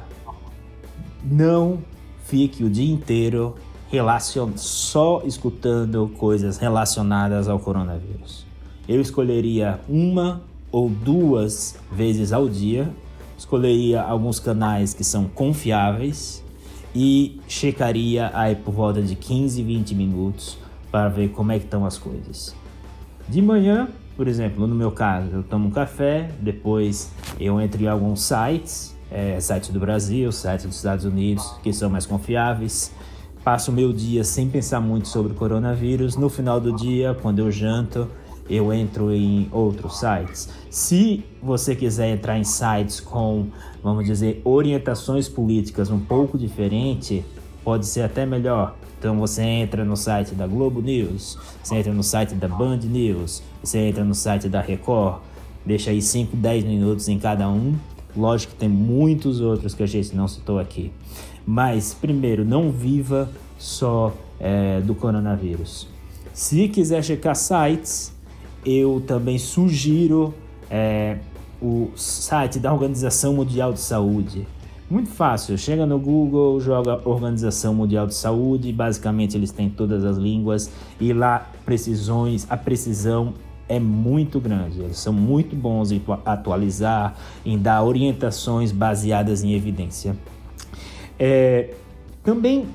não 1.28 1.78
fique 2.24 2.64
o 2.64 2.70
dia 2.70 2.92
inteiro 2.92 3.54
relacion... 3.96 4.50
só 4.56 5.22
escutando 5.24 6.10
coisas 6.18 6.58
relacionadas 6.58 7.48
ao 7.48 7.58
coronavírus. 7.58 8.44
Eu 8.86 9.00
escolheria 9.00 9.80
uma 9.88 10.42
ou 10.70 10.88
duas 10.88 11.76
vezes 11.90 12.32
ao 12.32 12.48
dia, 12.48 12.88
escolheria 13.38 14.02
alguns 14.02 14.38
canais 14.38 14.92
que 14.92 15.02
são 15.02 15.24
confiáveis 15.24 16.44
e 16.94 17.40
checaria 17.48 18.30
aí 18.34 18.54
por 18.54 18.72
volta 18.72 19.00
de 19.00 19.14
15, 19.16 19.62
20 19.62 19.94
minutos 19.94 20.58
para 20.90 21.08
ver 21.08 21.30
como 21.30 21.52
é 21.52 21.58
que 21.58 21.64
estão 21.64 21.86
as 21.86 21.96
coisas. 21.96 22.54
De 23.28 23.40
manhã, 23.40 23.88
por 24.16 24.28
exemplo, 24.28 24.66
no 24.66 24.74
meu 24.74 24.92
caso, 24.92 25.28
eu 25.32 25.42
tomo 25.42 25.68
um 25.68 25.70
café, 25.70 26.30
depois 26.40 27.10
eu 27.40 27.60
entro 27.60 27.82
em 27.82 27.88
alguns 27.88 28.22
sites 28.22 28.96
é, 29.10 29.38
sites 29.40 29.70
do 29.70 29.78
Brasil, 29.78 30.30
sites 30.32 30.66
dos 30.66 30.76
Estados 30.76 31.04
Unidos, 31.04 31.54
que 31.62 31.72
são 31.72 31.88
mais 31.88 32.06
confiáveis. 32.06 32.92
Passo 33.46 33.70
o 33.70 33.74
meu 33.74 33.92
dia 33.92 34.24
sem 34.24 34.50
pensar 34.50 34.80
muito 34.80 35.06
sobre 35.06 35.30
o 35.30 35.36
coronavírus. 35.36 36.16
No 36.16 36.28
final 36.28 36.60
do 36.60 36.72
dia, 36.72 37.16
quando 37.22 37.38
eu 37.38 37.48
janto, 37.48 38.08
eu 38.50 38.72
entro 38.72 39.12
em 39.12 39.48
outros 39.52 40.00
sites. 40.00 40.48
Se 40.68 41.24
você 41.40 41.76
quiser 41.76 42.08
entrar 42.08 42.36
em 42.36 42.42
sites 42.42 42.98
com, 42.98 43.46
vamos 43.80 44.04
dizer, 44.04 44.42
orientações 44.44 45.28
políticas 45.28 45.92
um 45.92 46.00
pouco 46.00 46.36
diferente, 46.36 47.24
pode 47.62 47.86
ser 47.86 48.02
até 48.02 48.26
melhor. 48.26 48.74
Então 48.98 49.16
você 49.16 49.42
entra 49.42 49.84
no 49.84 49.96
site 49.96 50.34
da 50.34 50.48
Globo 50.48 50.82
News, 50.82 51.38
você 51.62 51.76
entra 51.76 51.92
no 51.92 52.02
site 52.02 52.34
da 52.34 52.48
Band 52.48 52.78
News, 52.78 53.44
você 53.62 53.78
entra 53.78 54.02
no 54.02 54.16
site 54.16 54.48
da 54.48 54.60
Record, 54.60 55.20
deixa 55.64 55.92
aí 55.92 56.02
5, 56.02 56.36
10 56.36 56.64
minutos 56.64 57.08
em 57.08 57.16
cada 57.16 57.48
um 57.48 57.76
Lógico 58.16 58.54
que 58.54 58.58
tem 58.58 58.68
muitos 58.68 59.40
outros 59.40 59.74
que 59.74 59.82
a 59.82 59.86
gente 59.86 60.14
não 60.14 60.26
citou 60.26 60.58
aqui. 60.58 60.92
Mas, 61.46 61.94
primeiro, 61.94 62.44
não 62.44 62.70
viva 62.70 63.28
só 63.58 64.12
é, 64.40 64.80
do 64.80 64.94
coronavírus. 64.94 65.86
Se 66.32 66.68
quiser 66.68 67.02
checar 67.04 67.36
sites, 67.36 68.12
eu 68.64 69.02
também 69.06 69.38
sugiro 69.38 70.34
é, 70.70 71.18
o 71.60 71.90
site 71.96 72.58
da 72.58 72.72
Organização 72.72 73.34
Mundial 73.34 73.72
de 73.72 73.80
Saúde. 73.80 74.46
Muito 74.88 75.10
fácil, 75.10 75.58
chega 75.58 75.84
no 75.84 75.98
Google, 75.98 76.60
joga 76.60 77.00
Organização 77.08 77.74
Mundial 77.74 78.06
de 78.06 78.14
Saúde, 78.14 78.72
basicamente 78.72 79.36
eles 79.36 79.50
têm 79.50 79.68
todas 79.68 80.04
as 80.04 80.16
línguas 80.16 80.70
e 81.00 81.12
lá 81.12 81.50
precisões, 81.64 82.46
a 82.48 82.56
precisão 82.56 83.34
é 83.68 83.78
muito 83.78 84.40
grande. 84.40 84.80
Eles 84.80 84.98
são 84.98 85.12
muito 85.12 85.56
bons 85.56 85.90
em 85.90 86.02
atualizar, 86.24 87.16
em 87.44 87.58
dar 87.58 87.82
orientações 87.82 88.72
baseadas 88.72 89.42
em 89.42 89.54
evidência. 89.54 90.16
É, 91.18 91.74
também 92.22 92.66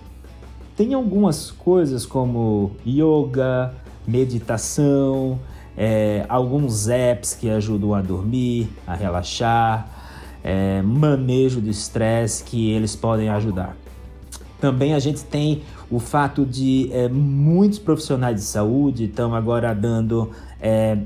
tem 0.75 0.93
algumas 0.93 1.51
coisas 1.51 2.05
como 2.05 2.71
yoga, 2.85 3.73
meditação, 4.07 5.39
é, 5.77 6.25
alguns 6.27 6.87
apps 6.87 7.33
que 7.33 7.49
ajudam 7.49 7.93
a 7.93 8.01
dormir, 8.01 8.69
a 8.85 8.95
relaxar, 8.95 9.87
é, 10.43 10.81
manejo 10.81 11.61
de 11.61 11.69
estresse 11.69 12.43
que 12.43 12.71
eles 12.71 12.95
podem 12.95 13.29
ajudar. 13.29 13.75
Também 14.59 14.93
a 14.93 14.99
gente 14.99 15.23
tem 15.23 15.63
o 15.91 15.99
fato 15.99 16.45
de 16.45 16.89
é, 16.93 17.09
muitos 17.09 17.77
profissionais 17.77 18.37
de 18.37 18.43
saúde 18.43 19.05
estão 19.05 19.35
agora 19.35 19.75
dando 19.75 20.31
é, 20.61 20.97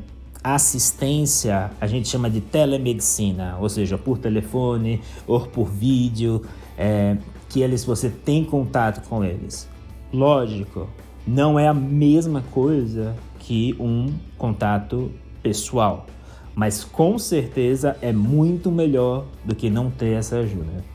assistência, 0.44 1.72
a 1.82 1.88
gente 1.88 2.08
chama 2.08 2.30
de 2.30 2.39
telemedicina, 2.39 3.58
ou 3.60 3.68
seja, 3.68 3.98
por 3.98 4.20
telefone 4.20 5.01
ou 5.25 5.39
por 5.42 5.65
vídeo, 5.65 6.44
é, 6.77 7.18
que 7.50 7.62
eles 7.62 7.84
você 7.84 8.10
tem 8.10 8.44
contato 8.44 9.08
com 9.10 9.24
eles. 9.24 9.68
Lógico, 10.13 10.88
não 11.25 11.58
é 11.58 11.68
a 11.68 11.74
mesma 11.74 12.44
coisa 12.51 13.15
que 13.39 13.75
um 13.80 14.13
contato 14.38 15.12
pessoal, 15.42 16.06
mas 16.54 16.84
com 16.84 17.18
certeza 17.18 17.98
é 18.01 18.13
muito 18.13 18.72
melhor 18.72 19.25
do 19.44 19.56
que 19.56 19.68
não 19.70 19.89
ter 19.89 20.13
essa 20.13 20.38
ajuda. 20.38 20.94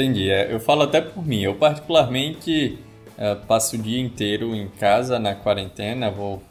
Entendi. 0.00 0.30
É, 0.30 0.50
eu 0.50 0.58
falo 0.58 0.80
até 0.80 0.98
por 0.98 1.26
mim. 1.26 1.42
Eu, 1.42 1.54
particularmente, 1.56 2.78
é, 3.18 3.34
passo 3.34 3.76
o 3.76 3.78
dia 3.78 4.00
inteiro 4.00 4.54
em 4.54 4.66
casa 4.66 5.18
na 5.18 5.34
quarentena, 5.34 6.10
vou 6.10 6.42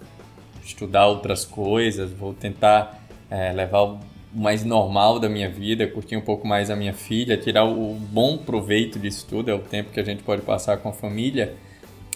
estudar 0.64 1.08
outras 1.08 1.46
coisas, 1.46 2.12
vou 2.12 2.32
tentar 2.32 3.04
é, 3.28 3.52
levar 3.52 3.82
o 3.86 4.00
mais 4.32 4.64
normal 4.64 5.20
da 5.20 5.28
minha 5.28 5.50
vida, 5.50 5.88
curtir 5.88 6.16
um 6.16 6.22
pouco 6.22 6.48
mais 6.48 6.70
a 6.70 6.76
minha 6.76 6.94
filha, 6.94 7.36
tirar 7.38 7.66
o 7.66 7.96
bom 7.96 8.38
proveito 8.38 9.00
disso 9.00 9.26
tudo, 9.28 9.50
é 9.50 9.54
o 9.56 9.60
tempo 9.60 9.90
que 9.90 10.00
a 10.00 10.04
gente 10.04 10.22
pode 10.22 10.44
passar 10.44 10.78
com 10.78 10.90
a 10.90 10.94
família. 10.94 11.56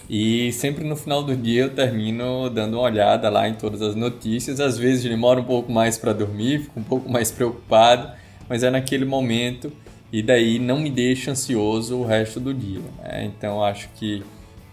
E 0.08 0.52
sempre 0.52 0.84
no 0.84 0.94
final 0.94 1.24
do 1.24 1.34
dia 1.34 1.62
eu 1.62 1.74
termino 1.74 2.48
dando 2.48 2.74
uma 2.74 2.82
olhada 2.84 3.28
lá 3.28 3.48
em 3.48 3.54
todas 3.54 3.82
as 3.82 3.96
notícias. 3.96 4.60
Às 4.60 4.78
vezes 4.78 5.02
demora 5.02 5.40
um 5.40 5.44
pouco 5.44 5.72
mais 5.72 5.98
para 5.98 6.12
dormir, 6.12 6.60
fico 6.60 6.78
um 6.78 6.84
pouco 6.84 7.10
mais 7.10 7.32
preocupado, 7.32 8.12
mas 8.48 8.62
é 8.62 8.70
naquele 8.70 9.04
momento 9.04 9.72
e 10.14 10.22
daí 10.22 10.60
não 10.60 10.78
me 10.78 10.90
deixa 10.90 11.32
ansioso 11.32 11.96
o 11.96 12.06
resto 12.06 12.38
do 12.38 12.54
dia. 12.54 12.78
Né? 13.02 13.24
Então 13.24 13.64
acho 13.64 13.88
que 13.96 14.22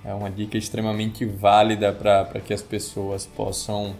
é 0.06 0.14
uma 0.14 0.30
dica 0.30 0.56
extremamente 0.56 1.26
válida 1.26 1.92
para 1.92 2.40
que 2.46 2.54
as 2.54 2.62
pessoas 2.62 3.26
possam 3.26 3.96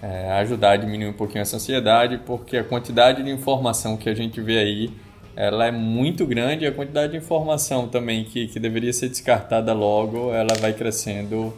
é, 0.00 0.30
ajudar 0.34 0.70
a 0.70 0.76
diminuir 0.76 1.08
um 1.08 1.12
pouquinho 1.14 1.42
essa 1.42 1.56
ansiedade, 1.56 2.16
porque 2.24 2.56
a 2.56 2.62
quantidade 2.62 3.24
de 3.24 3.30
informação 3.32 3.96
que 3.96 4.08
a 4.08 4.14
gente 4.14 4.40
vê 4.40 4.58
aí 4.58 4.90
ela 5.34 5.66
é 5.66 5.72
muito 5.72 6.24
grande 6.24 6.64
e 6.64 6.68
a 6.68 6.72
quantidade 6.72 7.10
de 7.10 7.18
informação 7.18 7.88
também 7.88 8.22
que, 8.22 8.46
que 8.46 8.60
deveria 8.60 8.92
ser 8.92 9.08
descartada 9.08 9.72
logo, 9.72 10.32
ela 10.32 10.54
vai 10.60 10.72
crescendo 10.72 11.52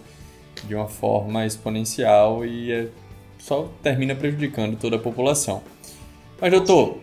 de 0.67 0.75
uma 0.75 0.89
forma 0.89 1.45
exponencial 1.45 2.47
e 2.47 2.73
é, 2.73 2.87
só 3.39 3.71
termina 3.83 4.15
prejudicando 4.15 4.79
toda 4.79 4.97
a 4.97 4.99
população. 4.99 5.63
Mas, 6.41 6.51
doutor, 6.51 6.99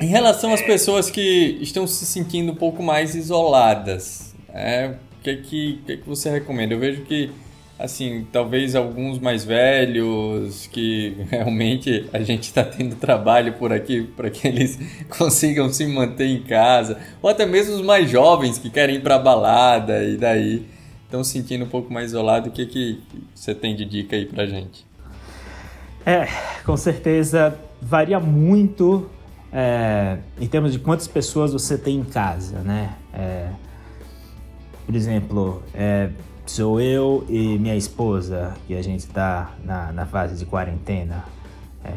em 0.00 0.06
relação 0.06 0.52
às 0.52 0.60
pessoas 0.60 1.10
que 1.10 1.58
estão 1.60 1.86
se 1.86 2.04
sentindo 2.04 2.52
um 2.52 2.54
pouco 2.54 2.82
mais 2.82 3.14
isoladas, 3.14 4.34
é, 4.52 4.94
o 5.18 5.22
que, 5.22 5.36
que, 5.36 5.82
que, 5.86 5.96
que 5.98 6.08
você 6.08 6.30
recomenda? 6.30 6.74
Eu 6.74 6.78
vejo 6.78 7.02
que, 7.02 7.30
assim, 7.78 8.26
talvez 8.32 8.74
alguns 8.74 9.18
mais 9.18 9.44
velhos, 9.44 10.66
que 10.66 11.16
realmente 11.30 12.08
a 12.12 12.20
gente 12.20 12.44
está 12.44 12.64
tendo 12.64 12.96
trabalho 12.96 13.54
por 13.54 13.72
aqui 13.72 14.02
para 14.16 14.30
que 14.30 14.46
eles 14.46 14.78
consigam 15.16 15.72
se 15.72 15.86
manter 15.86 16.26
em 16.26 16.42
casa, 16.42 16.98
ou 17.22 17.30
até 17.30 17.46
mesmo 17.46 17.74
os 17.74 17.82
mais 17.82 18.10
jovens 18.10 18.58
que 18.58 18.70
querem 18.70 18.96
ir 18.96 19.00
para 19.00 19.18
balada 19.18 20.02
e 20.04 20.16
daí 20.16 20.66
estão 21.04 21.22
se 21.22 21.32
sentindo 21.32 21.64
um 21.64 21.68
pouco 21.68 21.92
mais 21.92 22.10
isolados. 22.10 22.48
O 22.48 22.52
que, 22.52 22.66
que 22.66 23.00
você 23.34 23.54
tem 23.54 23.76
de 23.76 23.84
dica 23.84 24.16
aí 24.16 24.26
para 24.26 24.44
gente? 24.46 24.84
É, 26.04 26.28
com 26.64 26.76
certeza 26.76 27.58
varia 27.80 28.20
muito 28.20 29.08
é, 29.56 30.18
em 30.40 30.48
termos 30.48 30.72
de 30.72 30.80
quantas 30.80 31.06
pessoas 31.06 31.52
você 31.52 31.78
tem 31.78 31.98
em 31.98 32.04
casa, 32.04 32.58
né? 32.58 32.96
É, 33.12 33.50
por 34.84 34.96
exemplo, 34.96 35.62
é, 35.72 36.10
sou 36.44 36.80
eu 36.80 37.24
e 37.28 37.56
minha 37.56 37.76
esposa, 37.76 38.54
que 38.66 38.74
a 38.74 38.82
gente 38.82 39.00
está 39.00 39.54
na, 39.62 39.92
na 39.92 40.06
fase 40.06 40.36
de 40.36 40.44
quarentena, 40.44 41.24
é, 41.84 41.92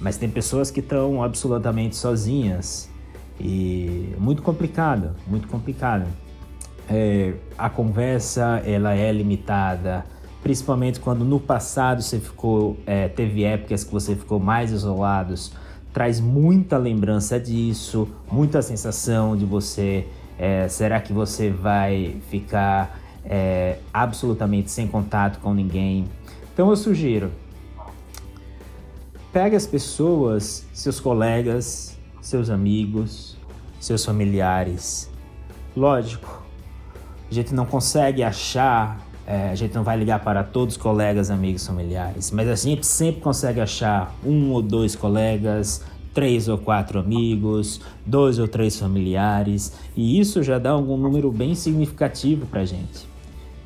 mas 0.00 0.16
tem 0.16 0.28
pessoas 0.28 0.68
que 0.68 0.80
estão 0.80 1.22
absolutamente 1.22 1.94
sozinhas 1.94 2.90
e 3.38 4.12
muito 4.18 4.42
complicado, 4.42 5.14
muito 5.28 5.46
complicado. 5.46 6.06
É, 6.90 7.34
a 7.56 7.70
conversa 7.70 8.62
ela 8.66 8.94
é 8.94 9.12
limitada, 9.12 10.04
principalmente 10.42 10.98
quando 10.98 11.24
no 11.24 11.38
passado 11.38 12.02
você 12.02 12.18
ficou, 12.18 12.76
é, 12.84 13.06
teve 13.06 13.44
épocas 13.44 13.84
que 13.84 13.92
você 13.92 14.16
ficou 14.16 14.40
mais 14.40 14.72
isolados 14.72 15.52
traz 15.96 16.20
muita 16.20 16.76
lembrança 16.76 17.40
disso, 17.40 18.06
muita 18.30 18.60
sensação 18.60 19.34
de 19.34 19.46
você. 19.46 20.06
É, 20.38 20.68
será 20.68 21.00
que 21.00 21.10
você 21.10 21.48
vai 21.48 22.20
ficar 22.28 23.00
é, 23.24 23.78
absolutamente 23.94 24.70
sem 24.70 24.86
contato 24.86 25.40
com 25.40 25.54
ninguém? 25.54 26.06
Então 26.52 26.68
eu 26.68 26.76
sugiro, 26.76 27.32
pegue 29.32 29.56
as 29.56 29.66
pessoas, 29.66 30.66
seus 30.74 31.00
colegas, 31.00 31.98
seus 32.20 32.50
amigos, 32.50 33.38
seus 33.80 34.04
familiares. 34.04 35.10
Lógico, 35.74 36.44
a 37.30 37.32
gente 37.32 37.54
não 37.54 37.64
consegue 37.64 38.22
achar, 38.22 39.00
é, 39.26 39.50
a 39.50 39.54
gente 39.54 39.74
não 39.74 39.82
vai 39.82 39.96
ligar 39.96 40.20
para 40.22 40.44
todos 40.44 40.76
os 40.76 40.80
colegas, 40.80 41.30
amigos, 41.30 41.66
familiares, 41.66 42.30
mas 42.30 42.48
a 42.48 42.54
gente 42.54 42.86
sempre 42.86 43.20
consegue 43.20 43.60
achar 43.60 44.14
um 44.24 44.52
ou 44.52 44.62
dois 44.62 44.94
colegas, 44.94 45.82
três 46.14 46.48
ou 46.48 46.56
quatro 46.56 46.98
amigos, 46.98 47.80
dois 48.06 48.38
ou 48.38 48.48
três 48.48 48.78
familiares, 48.78 49.72
e 49.96 50.18
isso 50.18 50.42
já 50.42 50.58
dá 50.58 50.70
algum 50.70 50.96
número 50.96 51.30
bem 51.30 51.54
significativo 51.54 52.46
para 52.46 52.60
a 52.60 52.64
gente. 52.64 53.06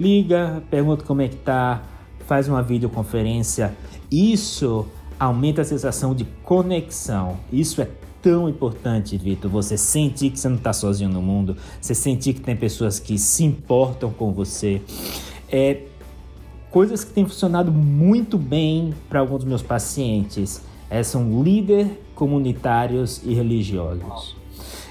Liga, 0.00 0.62
pergunta 0.70 1.04
como 1.04 1.20
é 1.20 1.28
que 1.28 1.36
tá, 1.36 1.82
faz 2.26 2.48
uma 2.48 2.62
videoconferência. 2.62 3.74
Isso 4.10 4.86
aumenta 5.18 5.60
a 5.60 5.64
sensação 5.64 6.14
de 6.14 6.24
conexão. 6.42 7.36
Isso 7.52 7.82
é 7.82 7.88
tão 8.22 8.48
importante, 8.48 9.16
Vitor. 9.18 9.50
Você 9.50 9.76
sentir 9.76 10.30
que 10.30 10.40
você 10.40 10.48
não 10.48 10.56
está 10.56 10.72
sozinho 10.72 11.10
no 11.10 11.20
mundo, 11.20 11.56
você 11.80 11.94
sentir 11.94 12.32
que 12.34 12.40
tem 12.40 12.56
pessoas 12.56 12.98
que 12.98 13.18
se 13.18 13.44
importam 13.44 14.10
com 14.10 14.32
você. 14.32 14.80
É, 15.50 15.82
coisas 16.70 17.04
que 17.04 17.12
têm 17.12 17.24
funcionado 17.26 17.72
muito 17.72 18.38
bem 18.38 18.94
para 19.08 19.20
alguns 19.20 19.38
dos 19.38 19.48
meus 19.48 19.62
pacientes 19.62 20.62
é, 20.88 21.02
são 21.02 21.42
líderes 21.42 21.88
comunitários 22.14 23.20
e 23.24 23.34
religiosos. 23.34 24.36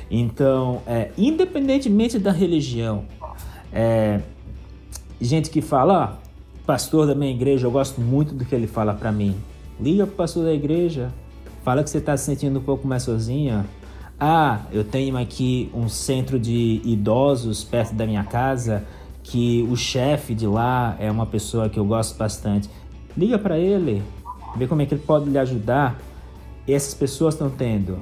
Então, 0.10 0.82
é, 0.88 1.12
independentemente 1.18 2.18
da 2.18 2.32
religião, 2.32 3.06
é, 3.72 4.22
gente 5.22 5.50
que 5.50 5.62
fala, 5.62 6.04
ah, 6.04 6.28
pastor 6.66 7.06
da 7.08 7.16
minha 7.16 7.32
igreja, 7.32 7.68
eu 7.68 7.72
gosto 7.72 8.01
muito 8.01 8.34
do 8.34 8.44
que 8.44 8.56
ele 8.56 8.68
fala 8.68 8.94
para 8.94 9.12
mim. 9.12 9.36
Liga 9.80 10.06
pro 10.08 10.16
pastor 10.16 10.46
da 10.46 10.54
igreja, 10.54 11.12
Fala 11.63 11.84
que 11.84 11.89
você 11.89 11.98
está 11.98 12.16
se 12.16 12.25
sentindo 12.25 12.60
um 12.60 12.63
pouco 12.63 12.88
mais 12.88 13.04
sozinha. 13.04 13.66
Ah, 14.20 14.62
eu 14.72 14.84
tenho 14.84 15.18
aqui 15.18 15.70
um 15.74 15.88
centro 15.88 16.39
de 16.39 16.82
idosos 16.84 17.63
perto 17.63 17.94
da 17.94 18.06
minha 18.06 18.24
casa 18.24 18.86
que 19.29 19.67
o 19.69 19.75
chefe 19.75 20.33
de 20.33 20.48
lá 20.48 20.95
é 21.00 21.09
uma 21.09 21.25
pessoa 21.25 21.69
que 21.69 21.79
eu 21.79 21.86
gosto 21.86 22.17
bastante. 22.17 22.67
Liga 23.15 23.38
para 23.38 23.59
ele, 23.59 24.01
vê 24.55 24.65
como 24.65 24.81
é 24.81 24.86
que 24.88 24.93
ele 24.95 25.03
pode 25.03 25.29
lhe 25.29 25.38
ajudar. 25.38 26.00
Essas 26.67 26.95
pessoas 26.95 27.36
estão 27.36 27.50
tendo, 27.50 28.00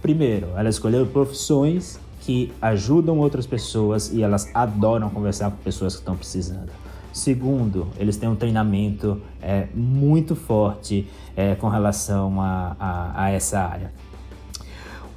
primeiro, 0.00 0.48
elas 0.56 0.76
escolheram 0.76 1.06
profissões 1.06 1.98
que 2.20 2.52
ajudam 2.62 3.18
outras 3.18 3.46
pessoas 3.46 4.12
e 4.12 4.22
elas 4.22 4.48
adoram 4.54 5.10
conversar 5.10 5.50
com 5.50 5.56
pessoas 5.56 5.94
que 5.94 6.00
estão 6.00 6.16
precisando. 6.16 6.70
Segundo, 7.12 7.88
eles 7.98 8.16
têm 8.16 8.28
um 8.28 8.36
treinamento 8.36 9.20
é, 9.42 9.66
muito 9.74 10.36
forte 10.36 11.08
é, 11.36 11.56
com 11.56 11.68
relação 11.68 12.40
a, 12.40 12.76
a, 12.78 13.24
a, 13.24 13.30
essa 13.30 13.58
área. 13.58 13.92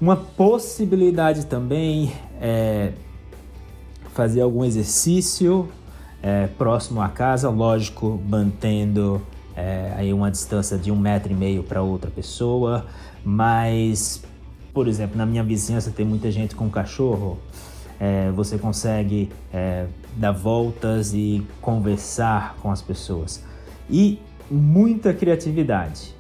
Uma 0.01 0.15
possibilidade 0.15 1.45
também 1.45 2.11
é 2.41 2.93
fazer 4.13 4.41
algum 4.41 4.63
exercício 4.63 5.69
é, 6.21 6.47
próximo 6.47 7.01
à 7.01 7.09
casa, 7.09 7.49
lógico, 7.49 8.21
mantendo 8.27 9.21
é, 9.55 9.93
aí 9.97 10.13
uma 10.13 10.31
distância 10.31 10.77
de 10.77 10.91
um 10.91 10.95
metro 10.95 11.31
e 11.31 11.35
meio 11.35 11.63
para 11.63 11.81
outra 11.81 12.09
pessoa, 12.09 12.85
mas, 13.23 14.23
por 14.73 14.87
exemplo, 14.87 15.17
na 15.17 15.25
minha 15.25 15.43
vizinhança 15.43 15.91
tem 15.91 16.05
muita 16.05 16.31
gente 16.31 16.55
com 16.55 16.69
cachorro 16.69 17.37
é, 17.99 18.31
você 18.31 18.57
consegue 18.57 19.29
é, 19.53 19.85
dar 20.17 20.31
voltas 20.31 21.13
e 21.13 21.41
conversar 21.61 22.57
com 22.61 22.69
as 22.69 22.81
pessoas. 22.81 23.41
E 23.89 24.19
muita 24.51 25.13
criatividade. 25.13 26.13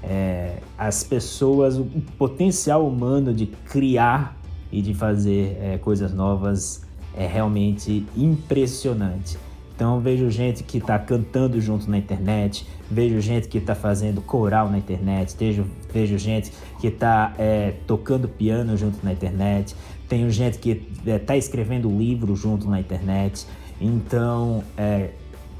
É, 0.00 0.58
as 0.78 1.02
pessoas, 1.02 1.76
o 1.76 1.86
potencial 2.18 2.86
humano 2.86 3.34
de 3.34 3.46
criar 3.46 4.36
e 4.70 4.80
de 4.80 4.94
fazer 4.94 5.56
é, 5.60 5.78
coisas 5.78 6.12
novas 6.12 6.83
é 7.16 7.26
realmente 7.26 8.06
impressionante. 8.16 9.38
Então 9.74 9.98
vejo 10.00 10.30
gente 10.30 10.62
que 10.62 10.78
está 10.78 10.98
cantando 10.98 11.60
junto 11.60 11.90
na 11.90 11.98
internet, 11.98 12.66
vejo 12.88 13.20
gente 13.20 13.48
que 13.48 13.58
está 13.58 13.74
fazendo 13.74 14.20
coral 14.22 14.70
na 14.70 14.78
internet, 14.78 15.34
vejo, 15.36 15.66
vejo 15.92 16.16
gente 16.16 16.52
que 16.80 16.86
está 16.86 17.34
é, 17.36 17.74
tocando 17.86 18.28
piano 18.28 18.76
junto 18.76 19.04
na 19.04 19.12
internet, 19.12 19.74
tenho 20.08 20.30
gente 20.30 20.58
que 20.58 20.86
está 21.04 21.34
é, 21.34 21.38
escrevendo 21.38 21.88
livro 21.88 22.36
junto 22.36 22.68
na 22.68 22.78
internet. 22.78 23.46
Então, 23.80 24.62
é, 24.76 25.10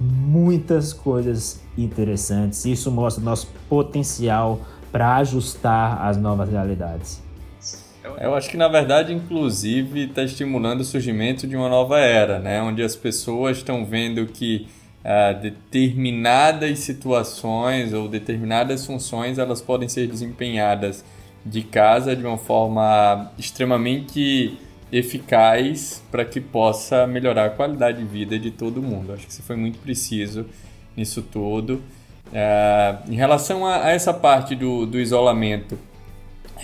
muitas 0.00 0.92
coisas 0.92 1.60
interessantes. 1.76 2.64
Isso 2.64 2.90
mostra 2.90 3.22
nosso 3.22 3.48
potencial 3.68 4.60
para 4.92 5.16
ajustar 5.16 6.02
as 6.02 6.16
novas 6.16 6.48
realidades. 6.48 7.23
Eu 8.20 8.34
acho 8.34 8.50
que 8.50 8.56
na 8.56 8.68
verdade, 8.68 9.12
inclusive, 9.12 10.04
está 10.04 10.22
estimulando 10.22 10.82
o 10.82 10.84
surgimento 10.84 11.46
de 11.46 11.56
uma 11.56 11.68
nova 11.68 11.98
era, 11.98 12.38
né? 12.38 12.60
onde 12.60 12.82
as 12.82 12.94
pessoas 12.94 13.58
estão 13.58 13.84
vendo 13.84 14.26
que 14.26 14.68
uh, 15.04 15.40
determinadas 15.40 16.80
situações 16.80 17.92
ou 17.92 18.08
determinadas 18.08 18.84
funções 18.86 19.38
elas 19.38 19.62
podem 19.62 19.88
ser 19.88 20.06
desempenhadas 20.06 21.04
de 21.44 21.62
casa 21.62 22.14
de 22.14 22.24
uma 22.24 22.38
forma 22.38 23.32
extremamente 23.38 24.58
eficaz 24.92 26.02
para 26.10 26.24
que 26.24 26.40
possa 26.40 27.06
melhorar 27.06 27.46
a 27.46 27.50
qualidade 27.50 27.98
de 27.98 28.04
vida 28.04 28.38
de 28.38 28.50
todo 28.50 28.82
mundo. 28.82 29.12
Acho 29.12 29.26
que 29.26 29.32
você 29.32 29.42
foi 29.42 29.56
muito 29.56 29.78
preciso 29.78 30.46
nisso 30.96 31.22
tudo. 31.22 31.82
Uh, 32.28 33.10
em 33.10 33.14
relação 33.14 33.66
a, 33.66 33.86
a, 33.86 33.90
essa 33.90 34.12
parte 34.12 34.54
do, 34.54 34.86
do 34.86 34.98
isolamento, 34.98 35.78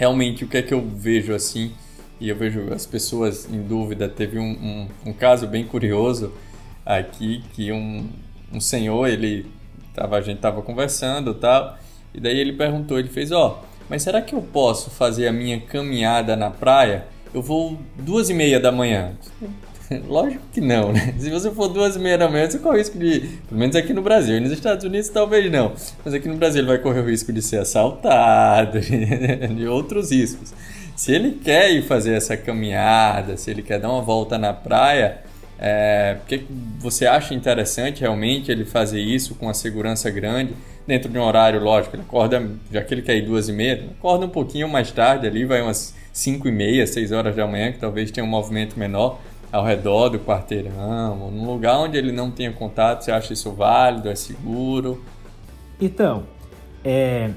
realmente 0.01 0.45
o 0.45 0.49
que 0.49 0.57
é 0.57 0.63
que 0.63 0.73
eu 0.73 0.81
vejo 0.81 1.35
assim, 1.35 1.73
e 2.19 2.31
eu 2.31 2.35
vejo 2.35 2.73
as 2.73 2.87
pessoas 2.87 3.47
em 3.53 3.63
dúvida, 3.63 4.09
teve 4.09 4.39
um, 4.39 4.51
um, 5.05 5.11
um 5.11 5.13
caso 5.13 5.47
bem 5.47 5.63
curioso 5.63 6.33
aqui, 6.87 7.45
que 7.53 7.71
um, 7.71 8.09
um 8.51 8.59
senhor, 8.59 9.07
ele 9.07 9.45
tava, 9.95 10.17
a 10.17 10.23
gente 10.23 10.37
estava 10.37 10.63
conversando 10.63 11.35
tal, 11.35 11.79
e 12.15 12.19
daí 12.19 12.39
ele 12.39 12.55
perguntou, 12.55 12.99
ele 12.99 13.11
fez, 13.11 13.31
ó, 13.31 13.61
oh, 13.61 13.67
mas 13.91 14.03
será 14.03 14.23
que 14.23 14.35
eu 14.35 14.41
posso 14.41 14.89
fazer 14.89 15.27
a 15.27 15.33
minha 15.33 15.61
caminhada 15.61 16.35
na 16.35 16.49
praia? 16.49 17.05
Eu 17.35 17.43
vou 17.43 17.79
duas 17.99 18.31
e 18.31 18.35
meia 18.35 18.59
da 18.59 18.73
manhã. 18.73 19.13
Lógico 20.09 20.43
que 20.53 20.61
não, 20.61 20.93
né? 20.93 21.15
Se 21.19 21.31
você 21.31 21.51
for 21.51 21.69
duas 21.69 21.97
e 21.97 21.99
meia 21.99 22.17
da 22.17 22.29
manhã, 22.29 22.49
você 22.49 22.59
corre 22.59 22.77
o 22.77 22.79
risco 22.79 22.99
de. 22.99 23.21
Pelo 23.49 23.61
menos 23.61 23.75
aqui 23.75 23.93
no 23.93 24.03
Brasil. 24.03 24.37
E 24.37 24.41
nos 24.41 24.53
Estados 24.53 24.85
Unidos 24.85 25.09
talvez 25.09 25.51
não. 25.51 25.73
Mas 26.05 26.15
aqui 26.15 26.29
no 26.29 26.37
Brasil 26.37 26.61
ele 26.61 26.69
vai 26.69 26.79
correr 26.79 27.01
o 27.01 27.09
risco 27.09 27.33
de 27.33 27.43
ser 27.43 27.59
assaltado, 27.59 28.79
de 28.81 29.67
outros 29.67 30.11
riscos. 30.11 30.55
Se 30.95 31.13
ele 31.13 31.33
quer 31.33 31.71
ir 31.73 31.83
fazer 31.83 32.13
essa 32.13 32.37
caminhada, 32.37 33.37
se 33.37 33.51
ele 33.51 33.63
quer 33.63 33.81
dar 33.81 33.91
uma 33.91 34.03
volta 34.03 34.39
na 34.39 34.53
praia, 34.53 35.19
é, 35.59 36.19
que 36.27 36.47
você 36.79 37.07
acha 37.07 37.35
interessante 37.35 38.03
realmente 38.03 38.53
ele 38.53 38.65
fazer 38.65 39.01
isso 39.01 39.35
com 39.35 39.47
uma 39.47 39.55
segurança 39.55 40.11
grande? 40.11 40.55
dentro 40.87 41.09
de 41.09 41.17
um 41.19 41.23
horário, 41.23 41.61
lógico, 41.61 41.95
ele 41.95 42.03
acorda, 42.03 42.51
já 42.73 42.83
que 42.83 42.93
ele 42.93 43.03
quer 43.03 43.15
ir 43.15 43.23
duas 43.23 43.49
e 43.49 43.53
meia, 43.53 43.91
acorda 43.97 44.27
um 44.27 44.29
pouquinho 44.29 44.69
mais 44.69 44.91
tarde 44.91 45.25
ali, 45.25 45.45
vai 45.45 45.63
umas 45.63 45.95
cinco 46.13 46.49
e 46.49 46.53
meia, 46.53 46.85
seis 46.85 47.13
horas 47.13 47.37
da 47.37 47.47
manhã, 47.47 47.71
que 47.71 47.79
talvez 47.79 48.11
tenha 48.11 48.25
um 48.25 48.29
movimento 48.29 48.77
menor 48.77 49.21
ao 49.53 49.65
redor 49.65 50.11
do 50.11 50.19
quarteirão, 50.19 51.31
num 51.31 51.47
lugar 51.47 51.79
onde 51.79 51.97
ele 51.97 52.13
não 52.13 52.31
tenha 52.31 52.53
contato, 52.53 53.03
você 53.03 53.11
acha 53.11 53.33
isso 53.33 53.51
válido, 53.53 54.09
é 54.09 54.15
seguro? 54.15 55.03
Então, 55.81 56.25
é, 56.85 57.31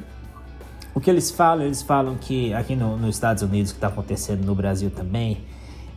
o 0.94 1.00
que 1.00 1.10
eles 1.10 1.32
falam, 1.32 1.66
eles 1.66 1.82
falam 1.82 2.16
que 2.16 2.54
aqui 2.54 2.76
no, 2.76 2.98
nos 2.98 3.16
Estados 3.16 3.42
Unidos, 3.42 3.72
que 3.72 3.78
está 3.78 3.88
acontecendo 3.88 4.46
no 4.46 4.54
Brasil 4.54 4.92
também, 4.92 5.40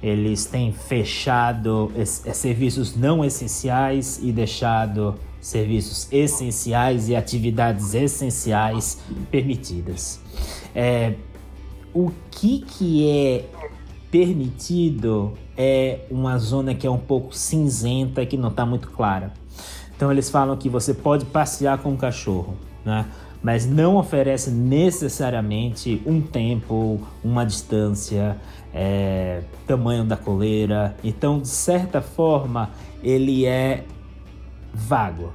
eles 0.03 0.47
têm 0.47 0.73
fechado 0.73 1.93
é, 1.97 2.05
serviços 2.05 2.97
não 2.97 3.25
essenciais 3.25 4.19
e 4.23 4.33
deixado 4.33 5.17
serviços 5.41 6.09
essenciais 6.11 7.09
e 7.09 7.17
atividades 7.17 7.95
essenciais 7.95 9.01
permitidas. 9.31 10.21
É, 10.75 11.15
o 11.95 12.11
que, 12.31 12.61
que 12.61 13.09
é 13.09 13.45
permitido 14.11 15.35
é 15.57 16.01
uma 16.11 16.39
zona 16.39 16.75
que 16.75 16.87
é 16.87 16.91
um 16.91 16.99
pouco 16.99 17.35
cinzenta, 17.35 18.25
que 18.27 18.37
não 18.37 18.51
está 18.51 18.67
muito 18.67 18.91
clara. 18.91 19.33
Então 19.97 20.13
eles 20.13 20.29
falam 20.29 20.57
que 20.57 20.69
você 20.69 20.93
pode 20.93 21.25
passear 21.25 21.79
com 21.79 21.95
o 21.95 21.97
cachorro, 21.97 22.55
né? 22.85 23.07
mas 23.43 23.65
não 23.65 23.97
oferece 23.97 24.51
necessariamente 24.51 26.03
um 26.05 26.21
tempo, 26.21 27.01
uma 27.23 27.45
distância, 27.45 28.37
é, 28.75 29.43
tamanho 29.67 30.05
da 30.05 30.17
coleira. 30.17 30.97
Então, 31.05 31.41
de 31.41 31.49
certa 31.49 32.03
forma, 32.03 32.71
ele 33.03 33.47
é 33.47 33.85
vago. 34.75 35.33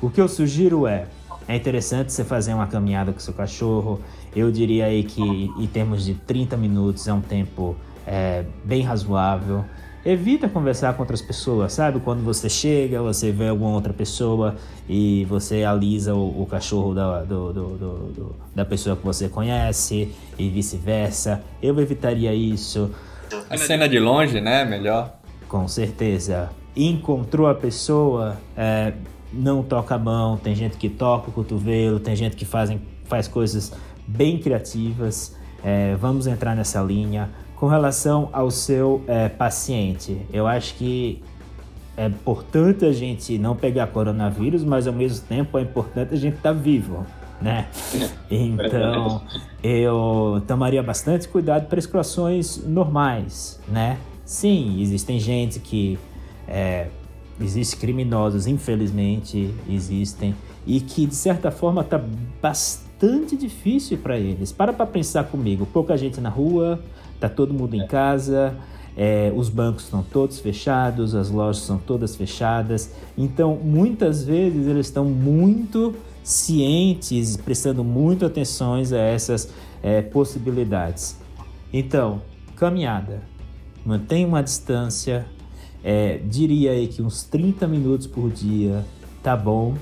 O 0.00 0.10
que 0.10 0.20
eu 0.20 0.28
sugiro 0.28 0.86
é, 0.86 1.06
é 1.46 1.54
interessante 1.54 2.12
você 2.12 2.24
fazer 2.24 2.54
uma 2.54 2.66
caminhada 2.66 3.12
com 3.12 3.18
seu 3.18 3.34
cachorro. 3.34 4.00
Eu 4.34 4.50
diria 4.50 4.86
aí 4.86 5.04
que 5.04 5.22
em 5.22 5.66
termos 5.66 6.04
de 6.04 6.14
30 6.14 6.56
minutos 6.56 7.06
é 7.06 7.12
um 7.12 7.20
tempo 7.20 7.76
é, 8.06 8.44
bem 8.64 8.82
razoável. 8.82 9.64
Evita 10.04 10.48
conversar 10.48 10.94
com 10.94 11.02
outras 11.02 11.20
pessoas, 11.20 11.72
sabe? 11.72 11.98
Quando 11.98 12.22
você 12.22 12.48
chega, 12.48 13.02
você 13.02 13.32
vê 13.32 13.48
alguma 13.48 13.72
outra 13.72 13.92
pessoa 13.92 14.54
e 14.88 15.24
você 15.24 15.64
alisa 15.64 16.14
o, 16.14 16.42
o 16.42 16.46
cachorro 16.46 16.94
da, 16.94 17.22
do, 17.24 17.52
do, 17.52 17.68
do, 17.76 18.36
da 18.54 18.64
pessoa 18.64 18.94
que 18.94 19.04
você 19.04 19.28
conhece 19.28 20.14
e 20.38 20.48
vice-versa. 20.48 21.42
Eu 21.60 21.80
evitaria 21.80 22.32
isso. 22.32 22.92
A 23.50 23.56
cena 23.58 23.88
de 23.88 23.98
longe, 23.98 24.40
né? 24.40 24.64
Melhor. 24.64 25.12
com 25.48 25.66
certeza. 25.66 26.50
Encontrou 26.76 27.48
a 27.48 27.54
pessoa, 27.54 28.36
é, 28.56 28.92
não 29.32 29.62
toca 29.62 29.94
a 29.94 29.98
mão, 29.98 30.36
tem 30.36 30.54
gente 30.54 30.76
que 30.76 30.88
toca 30.88 31.30
o 31.30 31.32
cotovelo, 31.32 31.98
tem 31.98 32.14
gente 32.14 32.36
que 32.36 32.44
fazem, 32.44 32.80
faz 33.06 33.26
coisas 33.26 33.72
bem 34.06 34.38
criativas. 34.38 35.34
É, 35.64 35.96
vamos 35.96 36.28
entrar 36.28 36.54
nessa 36.54 36.80
linha. 36.80 37.28
Com 37.56 37.66
relação 37.68 38.28
ao 38.32 38.50
seu 38.50 39.02
é, 39.06 39.28
paciente, 39.30 40.20
eu 40.30 40.46
acho 40.46 40.74
que 40.74 41.22
é 41.96 42.06
importante 42.06 42.84
a 42.84 42.92
gente 42.92 43.38
não 43.38 43.56
pegar 43.56 43.86
coronavírus, 43.86 44.62
mas 44.62 44.86
ao 44.86 44.92
mesmo 44.92 45.26
tempo 45.26 45.58
é 45.58 45.62
importante 45.62 46.12
a 46.12 46.16
gente 46.16 46.36
estar 46.36 46.52
tá 46.52 46.58
vivo, 46.58 47.06
né? 47.40 47.68
Então, 48.30 49.22
eu 49.62 50.42
tomaria 50.46 50.82
bastante 50.82 51.26
cuidado 51.28 51.66
para 51.66 51.80
situações 51.80 52.62
normais, 52.66 53.58
né? 53.66 53.98
Sim, 54.24 54.80
existem 54.82 55.18
gente 55.18 55.58
que 55.58 55.98
é, 56.46 56.88
existem 57.40 57.80
criminosos, 57.80 58.46
infelizmente 58.46 59.54
existem, 59.68 60.34
e 60.66 60.80
que 60.80 61.06
de 61.06 61.14
certa 61.14 61.50
forma 61.50 61.80
está 61.80 62.02
bastante 62.42 62.85
difícil 63.36 63.98
para 63.98 64.18
eles. 64.18 64.52
Para 64.52 64.72
para 64.72 64.86
pensar 64.86 65.24
comigo, 65.24 65.66
pouca 65.66 65.96
gente 65.96 66.20
na 66.20 66.28
rua, 66.28 66.80
tá 67.20 67.28
todo 67.28 67.52
mundo 67.52 67.74
em 67.74 67.86
casa, 67.86 68.54
é, 68.96 69.30
os 69.36 69.48
bancos 69.48 69.84
estão 69.84 70.02
todos 70.02 70.40
fechados, 70.40 71.14
as 71.14 71.28
lojas 71.28 71.62
são 71.62 71.76
todas 71.76 72.16
fechadas, 72.16 72.92
então 73.16 73.56
muitas 73.56 74.24
vezes 74.24 74.66
eles 74.66 74.86
estão 74.86 75.04
muito 75.04 75.94
cientes, 76.24 77.36
prestando 77.36 77.84
muito 77.84 78.24
atenção 78.24 78.74
a 78.74 78.80
essas 78.80 79.52
é, 79.82 80.00
possibilidades. 80.00 81.18
Então, 81.72 82.22
caminhada, 82.56 83.22
mantenha 83.84 84.26
uma 84.26 84.42
distância, 84.42 85.26
é, 85.84 86.18
diria 86.24 86.72
aí 86.72 86.88
que 86.88 87.02
uns 87.02 87.22
30 87.24 87.68
minutos 87.68 88.06
por 88.06 88.30
dia 88.30 88.84
tá 89.22 89.36
bom. 89.36 89.74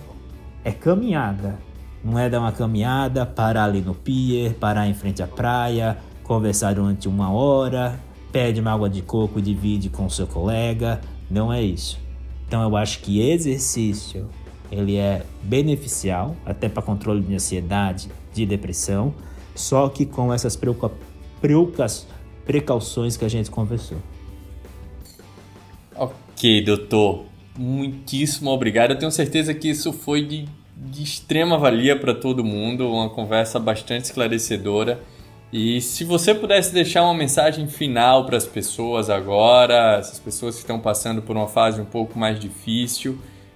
É 0.64 0.72
caminhada, 0.72 1.59
não 2.04 2.18
é 2.18 2.28
dar 2.28 2.40
uma 2.40 2.52
caminhada, 2.52 3.24
parar 3.24 3.64
ali 3.64 3.80
no 3.80 3.94
pier, 3.94 4.52
parar 4.54 4.86
em 4.86 4.94
frente 4.94 5.22
à 5.22 5.26
praia, 5.26 5.96
conversar 6.22 6.74
durante 6.74 7.08
uma 7.08 7.32
hora, 7.32 7.98
pede 8.30 8.60
uma 8.60 8.72
água 8.72 8.90
de 8.90 9.00
coco 9.00 9.38
e 9.38 9.42
divide 9.42 9.88
com 9.88 10.08
seu 10.10 10.26
colega. 10.26 11.00
Não 11.30 11.52
é 11.52 11.62
isso. 11.62 11.98
Então 12.46 12.62
eu 12.62 12.76
acho 12.76 13.00
que 13.00 13.20
exercício 13.20 14.28
ele 14.70 14.96
é 14.96 15.24
beneficial 15.42 16.36
até 16.44 16.68
para 16.68 16.82
controle 16.82 17.22
de 17.22 17.34
ansiedade, 17.34 18.08
de 18.32 18.44
depressão, 18.44 19.14
só 19.54 19.88
que 19.88 20.04
com 20.04 20.32
essas 20.32 20.58
precauções 22.44 23.16
que 23.16 23.24
a 23.24 23.28
gente 23.28 23.50
conversou. 23.50 23.98
Ok, 25.94 26.62
doutor. 26.64 27.24
Muitíssimo 27.56 28.50
obrigado. 28.50 28.90
Eu 28.90 28.98
tenho 28.98 29.12
certeza 29.12 29.54
que 29.54 29.68
isso 29.68 29.92
foi 29.92 30.24
de, 30.24 30.48
de 30.76 31.02
extrema 31.02 31.56
valia 31.56 31.98
para 31.98 32.14
todo 32.14 32.44
mundo, 32.44 32.90
uma 32.90 33.08
conversa 33.08 33.58
bastante 33.58 34.06
esclarecedora. 34.06 35.00
E 35.52 35.80
se 35.80 36.04
você 36.04 36.34
pudesse 36.34 36.74
deixar 36.74 37.04
uma 37.04 37.14
mensagem 37.14 37.68
final 37.68 38.26
para 38.26 38.37
as 38.37 38.46
pessoas 38.46 39.08
agora, 39.08 39.98
essas 39.98 40.18
pessoas 40.18 40.56
que 40.56 40.62
estão 40.62 40.80
passando 40.80 41.22
por 41.22 41.37
uma 41.37 41.46
fase 41.46 41.80
um 41.80 41.84
pouco 41.84 42.18
mais 42.18 42.40
difícil, 42.40 43.12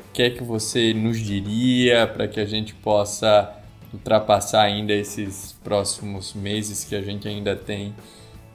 o 0.09 0.12
que 0.12 0.22
é 0.22 0.31
que 0.31 0.44
você 0.44 0.94
nos 0.94 1.18
diria 1.18 2.07
para 2.07 2.28
que 2.28 2.38
a 2.38 2.46
gente 2.46 2.72
possa 2.72 3.52
ultrapassar 3.92 4.62
ainda 4.62 4.92
esses 4.92 5.57
próximos 5.64 6.35
meses 6.35 6.85
que 6.85 6.94
a 6.94 7.02
gente 7.02 7.26
ainda 7.26 7.57
tem 7.57 7.94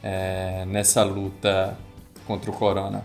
é, 0.01 0.63
nessa 0.65 1.03
luta 1.03 1.77
contra 2.25 2.49
o 2.49 2.53
corona? 2.53 3.03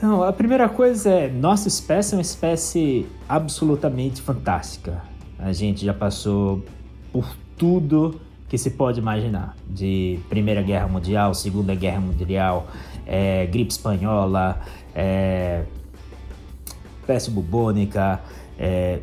Então, 0.00 0.22
a 0.22 0.32
primeira 0.32 0.66
coisa 0.66 1.10
é, 1.10 1.28
nossa 1.28 1.68
espécie 1.68 2.14
é 2.14 2.16
uma 2.16 2.22
espécie 2.22 3.06
absolutamente 3.28 4.22
fantástica. 4.22 5.02
A 5.38 5.52
gente 5.52 5.84
já 5.84 5.92
passou 5.92 6.64
por 7.12 7.36
tudo 7.54 8.18
que 8.48 8.56
se 8.56 8.70
pode 8.70 8.98
imaginar, 8.98 9.54
de 9.68 10.18
Primeira 10.30 10.62
Guerra 10.62 10.88
Mundial, 10.88 11.34
Segunda 11.34 11.74
Guerra 11.74 12.00
Mundial, 12.00 12.66
é, 13.06 13.44
gripe 13.44 13.72
espanhola, 13.72 14.58
é, 14.94 15.64
peste 17.06 17.30
bubônica, 17.30 18.22
é, 18.58 19.00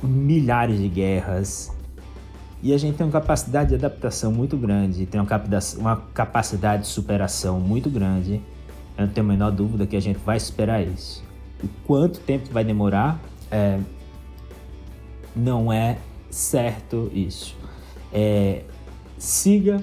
milhares 0.00 0.78
de 0.78 0.86
guerras. 0.86 1.76
E 2.62 2.72
a 2.72 2.78
gente 2.78 2.96
tem 2.96 3.04
uma 3.04 3.12
capacidade 3.12 3.70
de 3.70 3.74
adaptação 3.74 4.30
muito 4.30 4.56
grande, 4.56 5.04
tem 5.04 5.20
uma 5.20 5.96
capacidade 6.14 6.82
de 6.82 6.88
superação 6.90 7.58
muito 7.58 7.90
grande. 7.90 8.40
Eu 9.02 9.06
não 9.06 9.14
tenho 9.14 9.26
a 9.26 9.30
menor 9.30 9.50
dúvida 9.50 9.86
que 9.86 9.96
a 9.96 10.00
gente 10.00 10.18
vai 10.18 10.38
superar 10.40 10.86
isso. 10.86 11.22
O 11.62 11.68
quanto 11.86 12.20
tempo 12.20 12.48
vai 12.50 12.64
demorar, 12.64 13.20
é, 13.50 13.78
não 15.34 15.72
é 15.72 15.98
certo 16.30 17.10
isso 17.14 17.56
é, 18.12 18.62
siga 19.16 19.82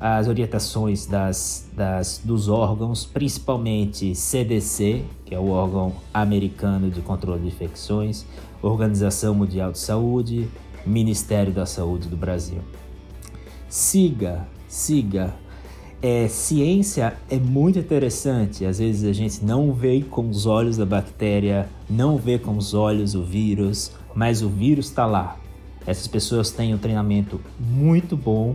as 0.00 0.26
orientações 0.26 1.06
das, 1.06 1.68
das, 1.74 2.20
dos 2.24 2.48
órgãos, 2.48 3.04
principalmente 3.04 4.14
CDC, 4.14 5.04
que 5.24 5.34
é 5.34 5.38
o 5.38 5.50
órgão 5.50 5.94
americano 6.12 6.90
de 6.90 7.00
controle 7.00 7.42
de 7.42 7.48
infecções, 7.48 8.26
Organização 8.60 9.34
Mundial 9.34 9.72
de 9.72 9.78
Saúde, 9.78 10.48
Ministério 10.84 11.52
da 11.52 11.66
Saúde 11.66 12.08
do 12.08 12.16
Brasil. 12.16 12.60
Siga, 13.68 14.46
siga. 14.68 15.34
É, 16.06 16.28
ciência 16.28 17.16
é 17.30 17.38
muito 17.38 17.78
interessante. 17.78 18.66
Às 18.66 18.78
vezes 18.78 19.08
a 19.08 19.12
gente 19.14 19.42
não 19.42 19.72
vê 19.72 20.02
com 20.02 20.28
os 20.28 20.44
olhos 20.44 20.78
a 20.78 20.84
bactéria, 20.84 21.66
não 21.88 22.18
vê 22.18 22.38
com 22.38 22.58
os 22.58 22.74
olhos 22.74 23.14
o 23.14 23.22
vírus, 23.22 23.90
mas 24.14 24.42
o 24.42 24.50
vírus 24.50 24.88
está 24.88 25.06
lá. 25.06 25.38
Essas 25.86 26.06
pessoas 26.06 26.50
têm 26.50 26.74
um 26.74 26.78
treinamento 26.78 27.40
muito 27.58 28.18
bom 28.18 28.54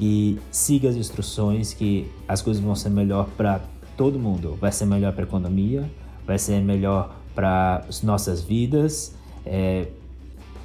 e 0.00 0.38
siga 0.50 0.88
as 0.88 0.96
instruções 0.96 1.74
que 1.74 2.10
as 2.26 2.40
coisas 2.40 2.62
vão 2.62 2.74
ser 2.74 2.88
melhor 2.88 3.28
para 3.36 3.60
todo 3.94 4.18
mundo. 4.18 4.56
Vai 4.58 4.72
ser 4.72 4.86
melhor 4.86 5.12
para 5.12 5.24
a 5.24 5.26
economia, 5.26 5.90
vai 6.26 6.38
ser 6.38 6.62
melhor 6.62 7.14
para 7.34 7.84
as 7.86 8.00
nossas 8.00 8.40
vidas. 8.40 9.14
É... 9.44 9.86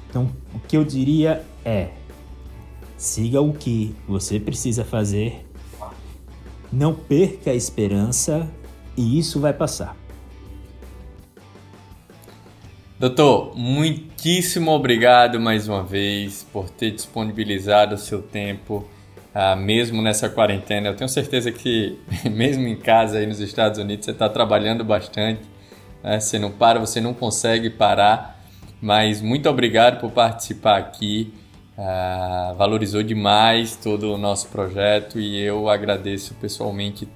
Então, 0.08 0.30
o 0.54 0.60
que 0.60 0.78
eu 0.78 0.82
diria 0.82 1.44
é: 1.62 1.90
siga 2.96 3.42
o 3.42 3.52
que 3.52 3.94
você 4.08 4.40
precisa 4.40 4.82
fazer, 4.82 5.44
não 6.72 6.94
perca 6.94 7.50
a 7.50 7.54
esperança 7.54 8.48
e 8.96 9.18
isso 9.18 9.38
vai 9.38 9.52
passar. 9.52 9.96
Doutor, 12.98 13.56
muitíssimo 13.56 14.70
obrigado 14.70 15.40
mais 15.40 15.68
uma 15.68 15.82
vez 15.82 16.46
por 16.52 16.70
ter 16.70 16.92
disponibilizado 16.92 17.96
o 17.96 17.98
seu 17.98 18.22
tempo, 18.22 18.88
uh, 19.34 19.56
mesmo 19.56 20.00
nessa 20.00 20.28
quarentena. 20.28 20.88
Eu 20.88 20.94
tenho 20.94 21.08
certeza 21.08 21.50
que, 21.50 21.98
mesmo 22.30 22.66
em 22.68 22.76
casa 22.76 23.18
aí 23.18 23.26
nos 23.26 23.40
Estados 23.40 23.80
Unidos, 23.80 24.04
você 24.04 24.12
está 24.12 24.28
trabalhando 24.28 24.84
bastante. 24.84 25.40
Né? 26.02 26.20
Você 26.20 26.38
não 26.38 26.52
para, 26.52 26.78
você 26.78 27.00
não 27.00 27.12
consegue 27.12 27.70
parar. 27.70 28.40
Mas 28.80 29.20
muito 29.20 29.48
obrigado 29.48 30.00
por 30.00 30.12
participar 30.12 30.78
aqui. 30.78 31.34
Uh, 31.82 32.54
valorizou 32.54 33.02
demais 33.02 33.74
todo 33.74 34.14
o 34.14 34.16
nosso 34.16 34.48
projeto 34.48 35.18
e 35.18 35.42
eu 35.42 35.68
agradeço 35.68 36.32
pessoalmente 36.34 37.08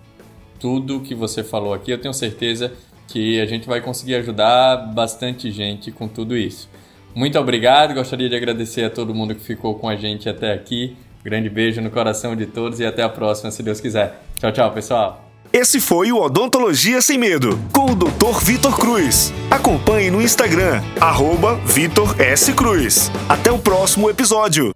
tudo 0.59 1.01
que 1.01 1.15
você 1.15 1.45
falou 1.45 1.73
aqui. 1.73 1.93
Eu 1.93 2.01
tenho 2.01 2.13
certeza 2.13 2.73
que 3.07 3.41
a 3.41 3.47
gente 3.47 3.69
vai 3.69 3.81
conseguir 3.81 4.17
ajudar 4.17 4.93
bastante 4.93 5.53
gente 5.53 5.93
com 5.93 6.09
tudo 6.09 6.37
isso. 6.37 6.69
Muito 7.15 7.39
obrigado, 7.39 7.95
gostaria 7.95 8.29
de 8.29 8.35
agradecer 8.35 8.83
a 8.83 8.91
todo 8.91 9.15
mundo 9.15 9.37
que 9.37 9.41
ficou 9.41 9.77
com 9.77 9.89
a 9.89 9.95
gente 9.95 10.29
até 10.29 10.53
aqui. 10.53 10.97
grande 11.23 11.49
beijo 11.49 11.81
no 11.81 11.91
coração 11.91 12.35
de 12.35 12.47
todos 12.47 12.81
e 12.81 12.85
até 12.85 13.05
a 13.05 13.09
próxima, 13.09 13.53
se 13.53 13.63
Deus 13.63 13.81
quiser. 13.81 14.21
Tchau, 14.41 14.51
tchau, 14.51 14.73
pessoal. 14.73 15.26
Esse 15.59 15.81
foi 15.81 16.13
o 16.13 16.21
Odontologia 16.21 17.01
Sem 17.01 17.17
Medo, 17.17 17.59
com 17.73 17.87
o 17.87 17.95
Dr. 17.95 18.45
Vitor 18.45 18.79
Cruz. 18.79 19.33
Acompanhe 19.51 20.11
no 20.11 20.21
Instagram, 20.21 20.83
arroba 21.01 21.55
Vitor 21.65 22.21
S. 22.21 22.53
Cruz. 22.53 23.11
Até 23.27 23.51
o 23.51 23.59
próximo 23.59 24.11
episódio. 24.11 24.75